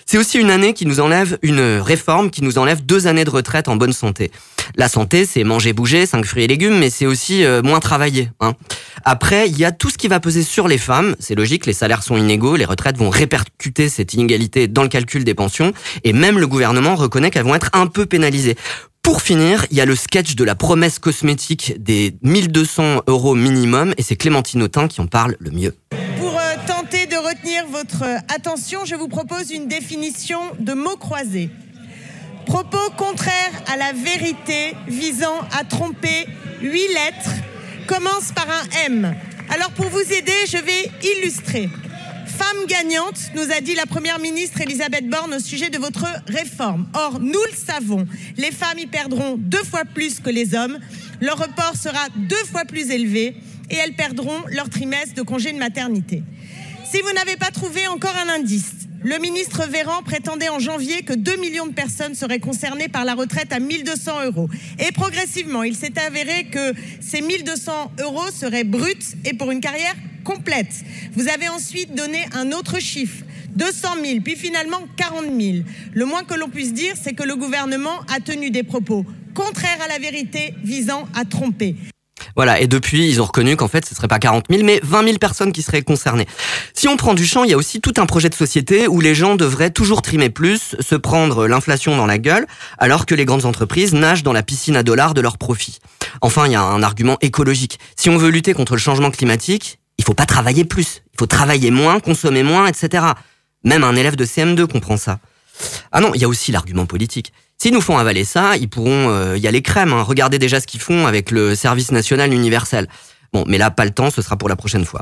C'est 0.05 0.17
aussi 0.17 0.37
une 0.37 0.51
année 0.51 0.73
qui 0.73 0.85
nous 0.85 0.99
enlève 0.99 1.39
une 1.43 1.79
réforme 1.79 2.29
qui 2.29 2.43
nous 2.43 2.57
enlève 2.57 2.85
deux 2.85 3.07
années 3.07 3.23
de 3.23 3.29
retraite 3.29 3.69
en 3.69 3.77
bonne 3.77 3.93
santé. 3.93 4.31
La 4.75 4.89
santé, 4.89 5.25
c'est 5.25 5.45
manger, 5.45 5.71
bouger, 5.71 6.05
cinq 6.05 6.25
fruits 6.25 6.43
et 6.43 6.47
légumes, 6.47 6.77
mais 6.77 6.89
c'est 6.89 7.05
aussi 7.05 7.45
euh, 7.45 7.61
moins 7.61 7.79
travailler. 7.79 8.29
Hein. 8.41 8.53
Après, 9.05 9.47
il 9.47 9.57
y 9.57 9.63
a 9.63 9.71
tout 9.71 9.89
ce 9.89 9.97
qui 9.97 10.09
va 10.09 10.19
peser 10.19 10.43
sur 10.43 10.67
les 10.67 10.77
femmes. 10.77 11.15
C'est 11.19 11.35
logique, 11.35 11.65
les 11.65 11.73
salaires 11.73 12.03
sont 12.03 12.17
inégaux, 12.17 12.57
les 12.57 12.65
retraites 12.65 12.97
vont 12.97 13.09
répercuter 13.09 13.87
cette 13.87 14.13
inégalité 14.13 14.67
dans 14.67 14.83
le 14.83 14.89
calcul 14.89 15.23
des 15.23 15.33
pensions, 15.33 15.71
et 16.03 16.11
même 16.11 16.37
le 16.37 16.47
gouvernement 16.47 16.95
reconnaît 16.95 17.31
qu'elles 17.31 17.45
vont 17.45 17.55
être 17.55 17.69
un 17.71 17.87
peu 17.87 18.05
pénalisées. 18.05 18.57
Pour 19.03 19.21
finir, 19.21 19.65
il 19.71 19.77
y 19.77 19.81
a 19.81 19.85
le 19.85 19.95
sketch 19.95 20.35
de 20.35 20.43
la 20.43 20.55
promesse 20.55 20.99
cosmétique 20.99 21.75
des 21.81 22.15
1200 22.21 23.03
euros 23.07 23.35
minimum, 23.35 23.93
et 23.97 24.03
c'est 24.03 24.15
Clémentine 24.15 24.63
Autain 24.63 24.87
qui 24.87 25.01
en 25.01 25.07
parle 25.07 25.35
le 25.39 25.51
mieux 25.51 25.73
retenir 27.21 27.65
votre 27.67 28.03
attention, 28.33 28.85
je 28.85 28.95
vous 28.95 29.07
propose 29.07 29.51
une 29.51 29.67
définition 29.67 30.39
de 30.59 30.73
mots 30.73 30.97
croisés. 30.97 31.49
Propos 32.45 32.89
contraires 32.97 33.63
à 33.71 33.77
la 33.77 33.93
vérité 33.93 34.75
visant 34.87 35.39
à 35.57 35.63
tromper 35.63 36.27
huit 36.61 36.87
lettres 36.93 37.31
commence 37.87 38.31
par 38.33 38.47
un 38.49 38.85
M. 38.85 39.15
Alors 39.49 39.71
pour 39.71 39.85
vous 39.87 40.13
aider, 40.13 40.33
je 40.47 40.57
vais 40.57 40.91
illustrer. 41.15 41.69
Femme 42.41 42.65
gagnante, 42.65 43.19
nous 43.35 43.51
a 43.51 43.61
dit 43.61 43.75
la 43.75 43.85
Première 43.85 44.17
ministre 44.17 44.61
Elisabeth 44.61 45.07
Borne 45.07 45.35
au 45.35 45.39
sujet 45.39 45.69
de 45.69 45.77
votre 45.77 46.07
réforme. 46.25 46.87
Or, 46.95 47.19
nous 47.19 47.39
le 47.51 47.55
savons, 47.55 48.07
les 48.35 48.49
femmes 48.49 48.79
y 48.79 48.87
perdront 48.87 49.35
deux 49.37 49.63
fois 49.63 49.85
plus 49.85 50.19
que 50.19 50.31
les 50.31 50.55
hommes, 50.55 50.79
leur 51.21 51.37
report 51.37 51.75
sera 51.75 52.07
deux 52.15 52.43
fois 52.51 52.65
plus 52.65 52.89
élevé 52.89 53.35
et 53.69 53.75
elles 53.75 53.93
perdront 53.93 54.41
leur 54.47 54.69
trimestre 54.69 55.13
de 55.13 55.21
congé 55.21 55.53
de 55.53 55.59
maternité. 55.59 56.23
Si 56.91 56.99
vous 57.01 57.13
n'avez 57.13 57.35
pas 57.35 57.51
trouvé 57.51 57.85
encore 57.87 58.15
un 58.17 58.29
indice, 58.29 58.71
le 59.03 59.19
ministre 59.19 59.67
Véran 59.67 60.01
prétendait 60.01 60.49
en 60.49 60.57
janvier 60.57 61.03
que 61.03 61.13
2 61.13 61.35
millions 61.35 61.67
de 61.67 61.73
personnes 61.73 62.15
seraient 62.15 62.39
concernées 62.39 62.87
par 62.87 63.05
la 63.05 63.13
retraite 63.13 63.53
à 63.53 63.59
1200 63.59 64.25
euros. 64.25 64.49
Et 64.79 64.91
progressivement, 64.91 65.61
il 65.61 65.75
s'est 65.75 65.99
avéré 65.99 66.45
que 66.45 66.73
ces 67.01 67.21
1200 67.21 67.91
euros 67.99 68.31
seraient 68.33 68.63
bruts 68.63 69.15
et 69.25 69.35
pour 69.35 69.51
une 69.51 69.61
carrière 69.61 69.95
complète. 70.23 70.73
Vous 71.13 71.27
avez 71.27 71.49
ensuite 71.49 71.95
donné 71.95 72.25
un 72.33 72.51
autre 72.51 72.79
chiffre. 72.79 73.23
200 73.55 73.87
000, 74.03 74.19
puis 74.23 74.35
finalement 74.35 74.81
40 74.95 75.25
000. 75.39 75.57
Le 75.93 76.05
moins 76.05 76.23
que 76.23 76.35
l'on 76.35 76.49
puisse 76.49 76.73
dire, 76.73 76.93
c'est 77.01 77.13
que 77.13 77.23
le 77.23 77.35
gouvernement 77.35 77.99
a 78.13 78.19
tenu 78.19 78.49
des 78.49 78.63
propos 78.63 79.05
contraires 79.33 79.79
à 79.83 79.87
la 79.87 79.99
vérité 79.99 80.53
visant 80.63 81.07
à 81.15 81.25
tromper. 81.25 81.75
Voilà, 82.35 82.61
et 82.61 82.67
depuis, 82.67 83.09
ils 83.09 83.21
ont 83.21 83.25
reconnu 83.25 83.55
qu'en 83.55 83.67
fait, 83.67 83.85
ce 83.85 83.95
serait 83.95 84.07
pas 84.07 84.19
40 84.19 84.45
000, 84.49 84.63
mais 84.63 84.79
20 84.83 85.03
000 85.03 85.17
personnes 85.17 85.51
qui 85.51 85.61
seraient 85.61 85.81
concernées. 85.81 86.27
Si 86.73 86.87
on 86.87 86.95
prend 86.95 87.13
du 87.13 87.25
champ, 87.25 87.43
il 87.43 87.49
y 87.49 87.53
a 87.53 87.57
aussi 87.57 87.81
tout 87.81 87.93
un 87.97 88.05
projet 88.05 88.29
de 88.29 88.35
société 88.35 88.87
où 88.87 89.01
les 89.01 89.15
gens 89.15 89.35
devraient 89.35 89.71
toujours 89.71 90.01
trimer 90.01 90.29
plus, 90.29 90.75
se 90.79 90.95
prendre 90.95 91.47
l'inflation 91.47 91.97
dans 91.97 92.05
la 92.05 92.17
gueule, 92.17 92.47
alors 92.77 93.05
que 93.05 93.15
les 93.15 93.25
grandes 93.25 93.45
entreprises 93.45 93.93
nagent 93.93 94.23
dans 94.23 94.33
la 94.33 94.43
piscine 94.43 94.75
à 94.75 94.83
dollars 94.83 95.13
de 95.13 95.21
leurs 95.21 95.37
profits. 95.37 95.79
Enfin, 96.21 96.45
il 96.45 96.53
y 96.53 96.55
a 96.55 96.61
un 96.61 96.83
argument 96.83 97.17
écologique. 97.21 97.79
Si 97.95 98.09
on 98.09 98.17
veut 98.17 98.29
lutter 98.29 98.53
contre 98.53 98.73
le 98.73 98.79
changement 98.79 99.11
climatique, 99.11 99.79
il 99.97 100.03
faut 100.03 100.13
pas 100.13 100.25
travailler 100.25 100.65
plus. 100.65 101.03
Il 101.13 101.19
faut 101.19 101.27
travailler 101.27 101.71
moins, 101.71 101.99
consommer 101.99 102.43
moins, 102.43 102.67
etc. 102.67 103.05
Même 103.63 103.83
un 103.83 103.95
élève 103.95 104.15
de 104.15 104.25
CM2 104.25 104.65
comprend 104.65 104.97
ça. 104.97 105.19
Ah 105.91 106.01
non, 106.01 106.11
il 106.13 106.21
y 106.21 106.25
a 106.25 106.27
aussi 106.27 106.51
l'argument 106.51 106.85
politique. 106.85 107.33
S'ils 107.57 107.73
nous 107.73 107.81
font 107.81 107.97
avaler 107.97 108.25
ça, 108.25 108.57
ils 108.57 108.69
pourront 108.69 109.09
euh, 109.09 109.37
y 109.37 109.47
aller 109.47 109.61
crème. 109.61 109.93
Hein. 109.93 110.01
Regardez 110.01 110.39
déjà 110.39 110.59
ce 110.59 110.65
qu'ils 110.65 110.79
font 110.79 111.05
avec 111.05 111.29
le 111.29 111.53
service 111.53 111.91
national 111.91 112.33
universel. 112.33 112.87
Bon, 113.33 113.45
mais 113.47 113.57
là, 113.57 113.69
pas 113.71 113.85
le 113.85 113.91
temps, 113.91 114.09
ce 114.09 114.21
sera 114.21 114.35
pour 114.35 114.49
la 114.49 114.55
prochaine 114.55 114.83
fois. 114.83 115.01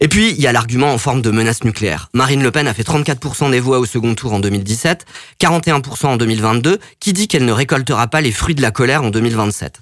Et 0.00 0.08
puis, 0.08 0.30
il 0.30 0.40
y 0.40 0.46
a 0.46 0.52
l'argument 0.52 0.92
en 0.92 0.98
forme 0.98 1.22
de 1.22 1.30
menace 1.30 1.64
nucléaire. 1.64 2.08
Marine 2.12 2.42
Le 2.42 2.50
Pen 2.50 2.66
a 2.66 2.74
fait 2.74 2.82
34% 2.82 3.50
des 3.50 3.60
voix 3.60 3.78
au 3.78 3.86
second 3.86 4.14
tour 4.14 4.34
en 4.34 4.40
2017, 4.40 5.06
41% 5.40 6.06
en 6.06 6.16
2022, 6.16 6.78
qui 6.98 7.12
dit 7.12 7.28
qu'elle 7.28 7.46
ne 7.46 7.52
récoltera 7.52 8.08
pas 8.08 8.20
les 8.20 8.32
fruits 8.32 8.54
de 8.54 8.62
la 8.62 8.70
colère 8.70 9.02
en 9.02 9.10
2027. 9.10 9.80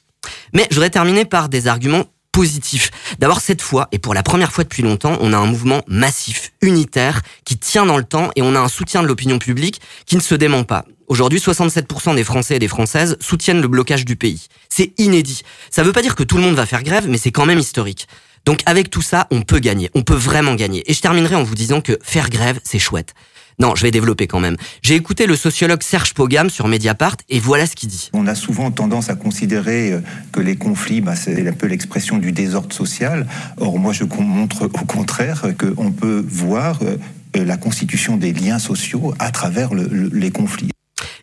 Mais 0.52 0.66
je 0.70 0.74
voudrais 0.76 0.90
terminer 0.90 1.24
par 1.24 1.48
des 1.48 1.66
arguments 1.66 2.04
positif. 2.38 2.92
D'abord, 3.18 3.40
cette 3.40 3.62
fois, 3.62 3.88
et 3.90 3.98
pour 3.98 4.14
la 4.14 4.22
première 4.22 4.52
fois 4.52 4.62
depuis 4.62 4.84
longtemps, 4.84 5.18
on 5.20 5.32
a 5.32 5.36
un 5.36 5.46
mouvement 5.46 5.82
massif, 5.88 6.52
unitaire, 6.62 7.22
qui 7.44 7.58
tient 7.58 7.84
dans 7.84 7.96
le 7.96 8.04
temps, 8.04 8.30
et 8.36 8.42
on 8.42 8.54
a 8.54 8.60
un 8.60 8.68
soutien 8.68 9.02
de 9.02 9.08
l'opinion 9.08 9.40
publique 9.40 9.80
qui 10.06 10.14
ne 10.14 10.20
se 10.20 10.36
dément 10.36 10.62
pas. 10.62 10.84
Aujourd'hui, 11.08 11.40
67% 11.40 12.14
des 12.14 12.22
Français 12.22 12.54
et 12.54 12.58
des 12.60 12.68
Françaises 12.68 13.16
soutiennent 13.18 13.60
le 13.60 13.66
blocage 13.66 14.04
du 14.04 14.14
pays. 14.14 14.46
C'est 14.68 14.92
inédit. 14.98 15.42
Ça 15.68 15.82
ne 15.82 15.88
veut 15.88 15.92
pas 15.92 16.00
dire 16.00 16.14
que 16.14 16.22
tout 16.22 16.36
le 16.36 16.44
monde 16.44 16.54
va 16.54 16.64
faire 16.64 16.84
grève, 16.84 17.08
mais 17.08 17.18
c'est 17.18 17.32
quand 17.32 17.44
même 17.44 17.58
historique. 17.58 18.06
Donc 18.44 18.60
avec 18.66 18.88
tout 18.88 19.02
ça, 19.02 19.26
on 19.32 19.42
peut 19.42 19.58
gagner, 19.58 19.90
on 19.96 20.02
peut 20.02 20.14
vraiment 20.14 20.54
gagner. 20.54 20.88
Et 20.88 20.94
je 20.94 21.00
terminerai 21.00 21.34
en 21.34 21.42
vous 21.42 21.56
disant 21.56 21.80
que 21.80 21.98
faire 22.04 22.30
grève, 22.30 22.60
c'est 22.62 22.78
chouette. 22.78 23.14
Non, 23.60 23.74
je 23.74 23.82
vais 23.82 23.90
développer 23.90 24.26
quand 24.26 24.38
même. 24.40 24.56
J'ai 24.82 24.94
écouté 24.94 25.26
le 25.26 25.34
sociologue 25.34 25.82
Serge 25.82 26.14
Pogam 26.14 26.48
sur 26.48 26.68
Mediapart 26.68 27.16
et 27.28 27.40
voilà 27.40 27.66
ce 27.66 27.74
qu'il 27.74 27.88
dit. 27.88 28.10
On 28.12 28.26
a 28.26 28.34
souvent 28.34 28.70
tendance 28.70 29.10
à 29.10 29.16
considérer 29.16 29.92
euh, 29.92 30.00
que 30.30 30.40
les 30.40 30.56
conflits, 30.56 31.00
bah, 31.00 31.16
c'est 31.16 31.46
un 31.46 31.52
peu 31.52 31.66
l'expression 31.66 32.18
du 32.18 32.30
désordre 32.30 32.72
social. 32.72 33.26
Or, 33.56 33.78
moi, 33.78 33.92
je 33.92 34.04
montre 34.04 34.66
au 34.66 34.84
contraire 34.86 35.46
qu'on 35.58 35.90
peut 35.90 36.24
voir 36.28 36.78
euh, 36.82 36.96
la 37.34 37.56
constitution 37.56 38.16
des 38.16 38.32
liens 38.32 38.58
sociaux 38.58 39.14
à 39.18 39.30
travers 39.30 39.70
les 39.74 40.30
conflits. 40.30 40.70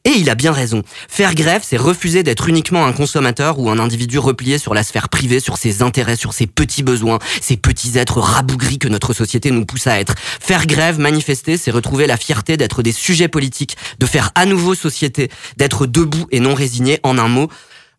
Et 0.05 0.11
il 0.11 0.29
a 0.29 0.35
bien 0.35 0.51
raison. 0.51 0.83
Faire 1.09 1.33
grève, 1.33 1.63
c'est 1.65 1.77
refuser 1.77 2.21
d'être 2.21 2.47
uniquement 2.47 2.85
un 2.85 2.93
consommateur 2.93 3.59
ou 3.59 3.71
un 3.71 3.79
individu 3.79 4.19
replié 4.19 4.59
sur 4.59 4.75
la 4.75 4.83
sphère 4.83 5.09
privée, 5.09 5.39
sur 5.39 5.57
ses 5.57 5.81
intérêts, 5.81 6.15
sur 6.15 6.33
ses 6.33 6.45
petits 6.45 6.83
besoins, 6.83 7.17
ces 7.41 7.57
petits 7.57 7.97
êtres 7.97 8.19
rabougris 8.19 8.77
que 8.77 8.87
notre 8.87 9.13
société 9.13 9.49
nous 9.49 9.65
pousse 9.65 9.87
à 9.87 9.99
être. 9.99 10.13
Faire 10.17 10.67
grève, 10.67 10.99
manifester, 10.99 11.57
c'est 11.57 11.71
retrouver 11.71 12.05
la 12.05 12.17
fierté 12.17 12.55
d'être 12.55 12.83
des 12.83 12.91
sujets 12.91 13.27
politiques, 13.27 13.77
de 13.97 14.05
faire 14.05 14.31
à 14.35 14.45
nouveau 14.45 14.75
société, 14.75 15.31
d'être 15.57 15.87
debout 15.87 16.27
et 16.31 16.39
non 16.39 16.53
résigné. 16.53 16.99
En 17.01 17.17
un 17.17 17.27
mot, 17.27 17.49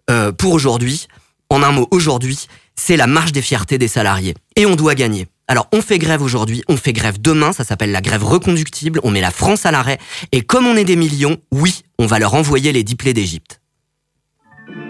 euh, 0.09 0.31
pour 0.31 0.53
aujourd'hui, 0.53 1.09
en 1.51 1.63
un 1.65 1.73
mot, 1.73 1.89
aujourd'hui, 1.91 2.47
c'est 2.77 2.97
la 2.97 3.09
marche 3.09 3.33
des 3.33 3.43
fiertés 3.43 3.79
des 3.79 3.89
salariés. 3.89 4.35
Et 4.55 4.65
on 4.65 4.77
doit 4.77 4.95
gagner. 4.95 5.27
Alors 5.49 5.69
on 5.73 5.81
fait 5.81 5.99
grève 6.01 6.23
aujourd'hui, 6.23 6.65
on 6.69 6.77
fait 6.77 6.93
grève 6.93 7.21
demain, 7.21 7.53
ça 7.53 7.63
s'appelle 7.63 7.93
la 7.93 8.01
grève 8.01 8.25
reconductible, 8.25 8.99
on 9.05 9.11
met 9.11 9.21
la 9.21 9.31
France 9.31 9.65
à 9.65 9.71
l'arrêt, 9.71 9.99
et 10.33 10.41
comme 10.41 10.67
on 10.67 10.75
est 10.75 10.85
des 10.85 10.97
millions, 10.97 11.37
oui, 11.53 11.83
on 12.01 12.07
va 12.07 12.19
leur 12.19 12.35
envoyer 12.35 12.73
les 12.73 12.83
diplés 12.83 13.15
d'Égypte. 13.15 13.61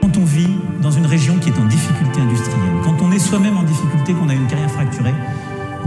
Quand 0.00 0.16
on 0.16 0.24
vit 0.24 0.48
dans 0.80 0.90
une 0.90 1.04
région 1.04 1.38
qui 1.38 1.50
est 1.50 1.58
en 1.58 1.66
difficulté 1.66 2.20
industrielle, 2.20 2.72
quand 2.82 2.96
on 3.02 3.12
est 3.12 3.18
soi-même 3.18 3.58
en 3.58 3.64
difficulté, 3.64 4.14
qu'on 4.14 4.30
a 4.30 4.34
une 4.34 4.46
carrière 4.46 4.70
fracturée, 4.70 5.14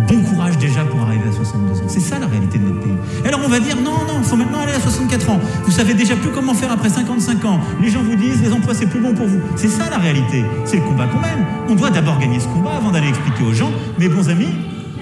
bon 0.08 0.22
courage 0.22 0.58
déjà 0.60 0.86
pour 0.86 1.00
arriver 1.02 1.28
à 1.28 1.32
62 1.32 1.80
ans. 1.80 1.84
C'est 1.88 2.00
ça 2.00 2.20
la 2.20 2.28
réalité 2.28 2.60
de 2.60 2.66
notre 2.66 2.82
pays. 2.82 3.26
alors 3.26 3.42
on 3.44 3.50
va 3.50 3.60
dire 3.60 3.76
non, 3.76 4.06
faut 4.30 4.36
maintenant 4.36 4.62
aller 4.62 4.74
à 4.74 4.80
64 4.80 5.30
ans. 5.32 5.40
Vous 5.66 5.72
savez 5.72 5.96
déjà 5.96 6.16
plus 6.16 6.30
comment 6.30 6.54
faire 6.54 6.72
après 6.72 6.90
55 6.90 7.46
ans. 7.46 7.60
Les 7.82 7.90
gens 7.90 8.04
vous 8.04 8.16
disent 8.16 8.42
les 8.44 8.54
emplois 8.54 8.76
c'est 8.76 8.86
plus 8.86 9.00
bon 9.00 9.14
pour 9.14 9.26
vous. 9.26 9.40
C'est 9.56 9.70
ça 9.70 9.90
la 9.90 9.98
réalité. 9.98 10.46
C'est 10.66 10.78
le 10.78 10.84
combat 10.84 11.08
qu'on 11.08 11.20
mène. 11.20 11.46
On 11.68 11.74
doit 11.74 11.90
d'abord 11.90 12.20
gagner 12.20 12.40
ce 12.40 12.48
combat 12.48 12.74
avant 12.78 12.92
d'aller 12.92 13.10
expliquer 13.10 13.44
aux 13.44 13.54
gens, 13.54 13.72
mes 13.98 14.08
bons 14.08 14.30
amis, 14.30 14.50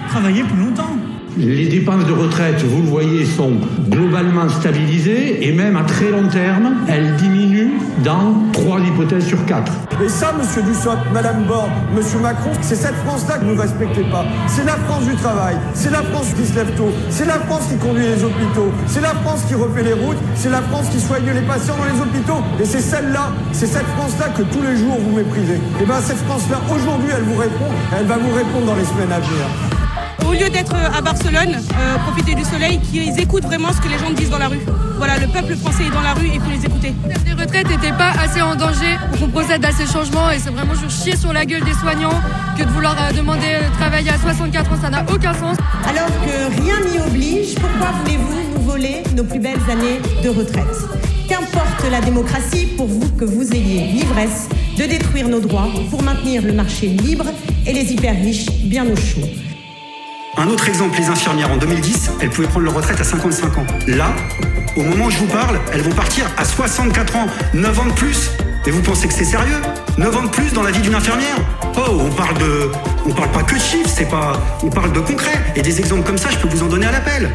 travaillez 0.08 0.44
plus 0.44 0.58
longtemps. 0.58 0.96
Les 1.36 1.66
dépenses 1.66 2.06
de 2.06 2.12
retraite, 2.12 2.64
vous 2.64 2.82
le 2.82 2.88
voyez, 2.88 3.26
sont 3.26 3.52
globalement 3.88 4.48
stabilisées 4.48 5.46
et 5.46 5.52
même 5.52 5.76
à 5.76 5.82
très 5.82 6.10
long 6.10 6.26
terme, 6.26 6.76
elles 6.88 7.14
diminuent 7.16 7.47
dans 8.02 8.34
trois 8.52 8.80
hypothèses 8.80 9.26
sur 9.26 9.44
quatre. 9.46 9.72
Et 10.02 10.08
ça, 10.08 10.32
monsieur 10.38 10.62
Dussopt, 10.62 10.98
madame 11.12 11.44
Borne, 11.44 11.70
monsieur 11.94 12.18
Macron, 12.18 12.50
c'est 12.60 12.76
cette 12.76 12.94
France-là 13.06 13.38
que 13.38 13.44
vous 13.44 13.54
ne 13.54 13.60
respectez 13.60 14.04
pas. 14.04 14.24
C'est 14.46 14.64
la 14.64 14.76
France 14.76 15.04
du 15.04 15.14
travail, 15.16 15.56
c'est 15.74 15.90
la 15.90 16.02
France 16.02 16.32
qui 16.36 16.46
se 16.46 16.54
lève 16.54 16.74
tôt, 16.76 16.90
c'est 17.10 17.26
la 17.26 17.38
France 17.40 17.66
qui 17.68 17.76
conduit 17.76 18.06
les 18.06 18.22
hôpitaux, 18.22 18.72
c'est 18.86 19.00
la 19.00 19.14
France 19.22 19.42
qui 19.48 19.54
refait 19.54 19.82
les 19.82 19.94
routes, 19.94 20.18
c'est 20.34 20.50
la 20.50 20.62
France 20.62 20.88
qui 20.90 21.00
soigne 21.00 21.30
les 21.32 21.42
patients 21.42 21.76
dans 21.76 21.84
les 21.84 22.00
hôpitaux. 22.00 22.42
Et 22.60 22.64
c'est 22.64 22.80
celle-là, 22.80 23.30
c'est 23.52 23.66
cette 23.66 23.86
France-là 23.96 24.28
que 24.36 24.42
tous 24.42 24.62
les 24.62 24.76
jours 24.76 24.98
vous 25.00 25.16
méprisez. 25.16 25.60
Et 25.80 25.84
bien 25.84 26.00
cette 26.00 26.18
France-là, 26.26 26.60
aujourd'hui, 26.74 27.08
elle 27.16 27.24
vous 27.24 27.38
répond, 27.40 27.70
elle 27.98 28.06
va 28.06 28.16
vous 28.16 28.34
répondre 28.34 28.66
dans 28.66 28.76
les 28.76 28.84
semaines 28.84 29.12
à 29.12 29.20
venir 29.20 29.46
au 30.28 30.32
lieu 30.32 30.50
d'être 30.50 30.74
à 30.74 31.00
Barcelone, 31.00 31.56
euh, 31.56 31.98
profiter 32.04 32.34
du 32.34 32.44
soleil, 32.44 32.80
qu'ils 32.80 33.18
écoutent 33.18 33.44
vraiment 33.44 33.72
ce 33.72 33.80
que 33.80 33.88
les 33.88 33.98
gens 33.98 34.10
disent 34.10 34.30
dans 34.30 34.38
la 34.38 34.48
rue. 34.48 34.60
Le 35.20 35.26
peuple 35.26 35.56
français 35.56 35.84
est 35.86 35.90
dans 35.90 36.00
la 36.00 36.14
rue, 36.14 36.28
il 36.32 36.40
faut 36.40 36.50
les 36.50 36.64
écouter. 36.64 36.94
Les 37.26 37.32
retraites 37.32 37.68
n'étaient 37.68 37.96
pas 37.96 38.10
assez 38.10 38.40
en 38.40 38.54
danger 38.54 38.96
pour 39.10 39.20
qu'on 39.20 39.28
procède 39.28 39.64
à 39.64 39.72
ces 39.72 39.86
changements 39.86 40.30
et 40.30 40.38
c'est 40.38 40.50
vraiment 40.50 40.74
juste 40.74 41.02
chier 41.02 41.16
sur 41.16 41.32
la 41.32 41.44
gueule 41.44 41.64
des 41.64 41.74
soignants 41.74 42.20
que 42.56 42.62
de 42.62 42.68
vouloir 42.70 42.96
euh, 43.00 43.12
demander 43.12 43.58
de 43.68 43.76
travailler 43.78 44.10
à 44.10 44.18
64 44.18 44.72
ans, 44.72 44.76
ça 44.80 44.90
n'a 44.90 45.04
aucun 45.12 45.34
sens. 45.34 45.56
Alors 45.88 46.06
que 46.06 46.62
rien 46.62 46.76
n'y 46.90 47.00
oblige, 47.00 47.54
pourquoi 47.56 47.92
voulez-vous 48.02 48.54
nous 48.54 48.62
voler 48.62 49.02
nos 49.16 49.24
plus 49.24 49.40
belles 49.40 49.58
années 49.68 50.00
de 50.22 50.28
retraite? 50.28 50.64
Qu'importe 51.28 51.84
la 51.90 52.00
démocratie 52.00 52.66
pour 52.76 52.86
vous 52.86 53.08
que 53.18 53.24
vous 53.24 53.52
ayez 53.52 53.92
l'ivresse 53.92 54.48
de 54.76 54.84
détruire 54.84 55.28
nos 55.28 55.40
droits 55.40 55.68
pour 55.90 56.02
maintenir 56.02 56.42
le 56.42 56.52
marché 56.52 56.86
libre 56.86 57.26
et 57.66 57.72
les 57.72 57.92
hyper 57.92 58.14
riches 58.14 58.46
bien 58.64 58.86
au 58.86 58.96
chaud. 58.96 59.28
Un 60.36 60.46
autre 60.46 60.68
exemple, 60.68 60.96
les 60.98 61.08
infirmières 61.08 61.50
en 61.50 61.56
2010, 61.56 62.12
elles 62.20 62.30
pouvaient 62.30 62.46
prendre 62.46 62.66
leur 62.66 62.74
retraite 62.74 63.00
à 63.00 63.04
55 63.04 63.58
ans. 63.58 63.66
Là, 63.88 64.14
au 64.78 64.82
moment 64.82 65.06
où 65.06 65.10
je 65.10 65.18
vous 65.18 65.26
parle, 65.26 65.58
elles 65.72 65.82
vont 65.82 65.92
partir 65.92 66.26
à 66.36 66.44
64 66.44 67.16
ans, 67.16 67.26
9 67.54 67.80
ans 67.80 67.86
de 67.86 67.92
plus. 67.92 68.30
Et 68.66 68.70
vous 68.70 68.82
pensez 68.82 69.08
que 69.08 69.14
c'est 69.14 69.24
sérieux? 69.24 69.60
9 69.96 70.16
ans 70.16 70.22
de 70.22 70.28
plus 70.28 70.52
dans 70.52 70.62
la 70.62 70.70
vie 70.70 70.80
d'une 70.80 70.94
infirmière? 70.94 71.36
Oh, 71.76 72.00
on 72.00 72.10
parle 72.10 72.38
de, 72.38 72.70
on 73.06 73.12
parle 73.12 73.30
pas 73.30 73.42
que 73.42 73.54
de 73.54 73.60
chiffres, 73.60 73.90
c'est 73.92 74.08
pas, 74.08 74.40
on 74.62 74.70
parle 74.70 74.92
de 74.92 75.00
concret. 75.00 75.38
Et 75.56 75.62
des 75.62 75.78
exemples 75.78 76.04
comme 76.04 76.18
ça, 76.18 76.30
je 76.30 76.38
peux 76.38 76.48
vous 76.48 76.62
en 76.62 76.68
donner 76.68 76.86
à 76.86 76.92
l'appel. 76.92 77.30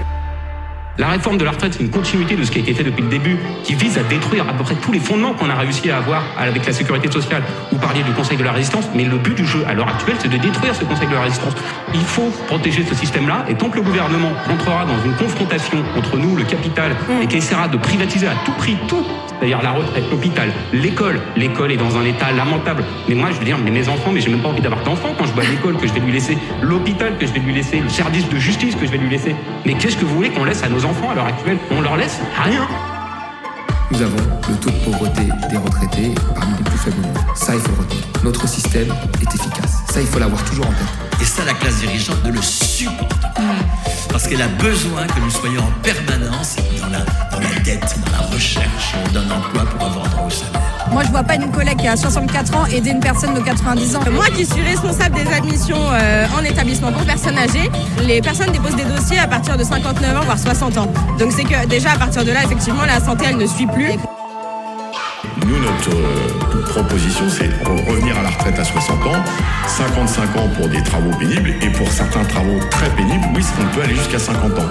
La 1.00 1.08
réforme 1.08 1.40
de 1.40 1.44
la 1.44 1.50
retraite, 1.50 1.74
c'est 1.74 1.82
une 1.82 1.90
continuité 1.90 2.36
de 2.36 2.44
ce 2.44 2.52
qui 2.52 2.60
a 2.60 2.62
été 2.62 2.72
fait 2.76 2.84
depuis 2.84 3.02
le 3.02 3.10
début, 3.10 3.40
qui 3.64 3.74
vise 3.74 3.98
à 3.98 4.04
détruire 4.04 4.48
à 4.48 4.54
peu 4.54 4.64
près 4.64 4.76
tous 4.76 4.92
les 4.92 5.00
fondements 5.00 5.34
qu'on 5.34 5.50
a 5.50 5.56
réussi 5.56 5.90
à 5.90 5.98
avoir 5.98 6.22
avec 6.38 6.68
la 6.68 6.72
sécurité 6.72 7.12
sociale. 7.12 7.42
Vous 7.72 7.80
parliez 7.80 8.04
du 8.04 8.12
Conseil 8.12 8.38
de 8.38 8.44
la 8.44 8.52
résistance, 8.52 8.88
mais 8.94 9.04
le 9.04 9.18
but 9.18 9.36
du 9.36 9.44
jeu 9.44 9.64
à 9.68 9.74
l'heure 9.74 9.88
actuelle, 9.88 10.18
c'est 10.20 10.30
de 10.30 10.38
détruire 10.38 10.76
ce 10.76 10.86
Conseil 10.86 11.08
de 11.08 11.16
la 11.16 11.22
résistance. 11.22 11.56
Il 11.96 12.02
faut 12.02 12.32
protéger 12.46 12.86
ce 12.88 12.94
système-là, 12.94 13.46
et 13.50 13.56
tant 13.56 13.72
que 13.72 13.78
le 13.78 13.82
gouvernement 13.82 14.34
rentrera 14.48 14.86
dans 14.86 15.04
une 15.04 15.16
confrontation 15.16 15.80
entre 15.98 16.16
nous, 16.16 16.36
le 16.36 16.44
capital, 16.44 16.92
et 17.24 17.26
qui 17.26 17.38
essaiera 17.38 17.68
de 17.68 17.78
privatiser 17.78 18.28
à 18.28 18.36
tout 18.46 18.52
prix 18.52 18.78
tout, 18.88 19.04
c'est-à-dire 19.40 19.64
la 19.64 19.72
retraite, 19.72 20.04
l'hôpital, 20.12 20.50
l'école, 20.74 21.20
l'école 21.36 21.72
est 21.72 21.78
dans 21.78 21.98
un 21.98 22.06
état 22.06 22.32
lamentable. 22.32 22.84
Mais 23.10 23.16
moi, 23.16 23.30
je 23.32 23.40
veux 23.40 23.46
dire, 23.46 23.58
mais 23.58 23.72
mes 23.72 23.90
enfants, 23.90 24.12
mais 24.14 24.22
j'ai 24.22 24.30
même 24.30 24.42
pas 24.42 24.50
envie 24.50 24.62
d'avoir 24.62 24.84
d'enfants 24.84 25.16
quand 25.18 25.26
je 25.26 25.34
vois 25.34 25.44
l'école 25.44 25.76
que 25.76 25.88
je 25.88 25.94
vais 25.94 26.02
lui 26.02 26.12
laisser, 26.12 26.38
l'hôpital 26.62 27.18
que 27.18 27.26
je 27.26 27.34
vais 27.34 27.40
lui 27.40 27.54
laisser, 27.54 27.80
le 27.80 27.90
service 27.90 28.30
de 28.30 28.38
justice 28.38 28.76
que 28.76 28.86
je 28.86 28.92
vais 28.92 29.00
lui 29.00 29.10
laisser. 29.10 29.36
Mais 29.66 29.74
qu'est-ce 29.74 29.98
que 29.98 30.06
vous 30.06 30.16
voulez 30.16 30.30
qu'on 30.30 30.46
laisse 30.46 30.64
à 30.64 30.70
nos 30.70 30.83
enfants 30.86 31.12
à 31.12 31.16
l'heure 31.16 31.26
actuelle 31.26 31.58
On 31.72 31.82
leur 31.82 31.98
laisse 31.98 32.20
rien. 32.44 32.68
Nous 33.92 34.02
avons 34.02 34.18
le 34.50 34.56
taux 34.56 34.70
de 34.70 34.84
pauvreté 34.84 35.22
des 35.50 35.58
retraités 35.58 36.16
parmi 36.36 36.58
les 36.58 36.64
plus 36.64 36.78
faibles. 36.78 37.08
Ça, 37.36 37.54
il 37.54 37.62
faut 37.62 37.72
le 37.72 37.80
retenir. 37.80 38.04
Notre 38.24 38.48
système 38.48 38.94
est 39.22 39.36
efficace. 39.36 39.84
Ça, 39.90 40.02
il 40.02 40.08
faut 40.08 40.20
l'avoir 40.20 40.44
toujours 40.46 40.66
en 40.66 40.72
tête. 40.72 41.13
Et 41.24 41.26
ça, 41.26 41.46
la 41.46 41.54
classe 41.54 41.78
dirigeante 41.78 42.22
ne 42.26 42.32
le 42.32 42.42
supporte 42.42 43.22
pas. 43.22 43.56
Parce 44.10 44.28
qu'elle 44.28 44.42
a 44.42 44.50
besoin 44.50 45.08
que 45.08 45.22
nous 45.22 45.30
soyons 45.30 45.62
en 45.62 45.72
permanence 45.82 46.58
dans 46.82 46.88
la, 46.88 47.00
dans 47.32 47.40
la 47.40 47.60
dette, 47.62 47.96
dans 48.06 48.12
la 48.12 48.28
recherche 48.28 48.94
d'un 49.14 49.32
emploi 49.32 49.64
pour 49.64 49.88
avoir 49.88 50.10
droit 50.10 50.28
au 50.28 50.30
salaire. 50.30 50.60
Moi, 50.92 51.04
je 51.06 51.12
vois 51.12 51.24
pas 51.24 51.36
une 51.36 51.50
collègue 51.50 51.78
qui 51.78 51.88
a 51.88 51.96
64 51.96 52.58
ans 52.58 52.66
aider 52.66 52.90
une 52.90 53.00
personne 53.00 53.34
de 53.36 53.40
90 53.40 53.96
ans. 53.96 54.02
Moi 54.12 54.26
qui 54.36 54.46
suis 54.46 54.64
responsable 54.64 55.16
des 55.16 55.32
admissions 55.32 55.80
euh, 55.94 56.28
en 56.38 56.44
établissement 56.44 56.92
pour 56.92 57.06
personnes 57.06 57.38
âgées, 57.38 57.72
les 58.06 58.22
personnes 58.22 58.52
déposent 58.52 58.76
des 58.76 58.84
dossiers 58.84 59.20
à 59.20 59.28
partir 59.28 59.56
de 59.56 59.64
59 59.64 60.18
ans, 60.18 60.26
voire 60.26 60.38
60 60.38 60.78
ans. 60.78 60.92
Donc 61.20 61.32
c'est 61.32 61.46
que 61.46 61.66
déjà 61.68 61.94
à 61.94 61.98
partir 61.98 62.26
de 62.26 62.32
là, 62.34 62.44
effectivement, 62.44 62.84
la 62.84 63.00
santé, 63.00 63.28
elle 63.30 63.38
ne 63.38 63.48
suit 63.48 63.68
plus. 63.68 63.94
Nous, 65.46 65.60
notre 65.60 65.90
euh, 65.92 66.62
proposition, 66.70 67.26
c'est 67.30 67.48
re- 67.64 67.86
revenir 67.90 68.18
à 68.18 68.24
la 68.24 68.30
retraite 68.30 68.58
à 68.60 68.64
60 68.64 69.06
ans, 69.08 69.24
55 69.68 70.36
ans 70.38 70.50
pour 70.56 70.70
des 70.70 70.82
travaux 70.84 71.12
pénibles, 71.18 71.54
et 71.62 71.70
pour 71.70 71.92
certains 71.92 72.24
travaux 72.24 72.60
très 72.72 72.90
pénibles, 72.92 73.26
oui, 73.36 73.44
on 73.62 73.76
peut 73.76 73.82
aller 73.84 73.96
jusqu'à 73.96 74.20
50 74.20 74.52
ans. 74.60 74.70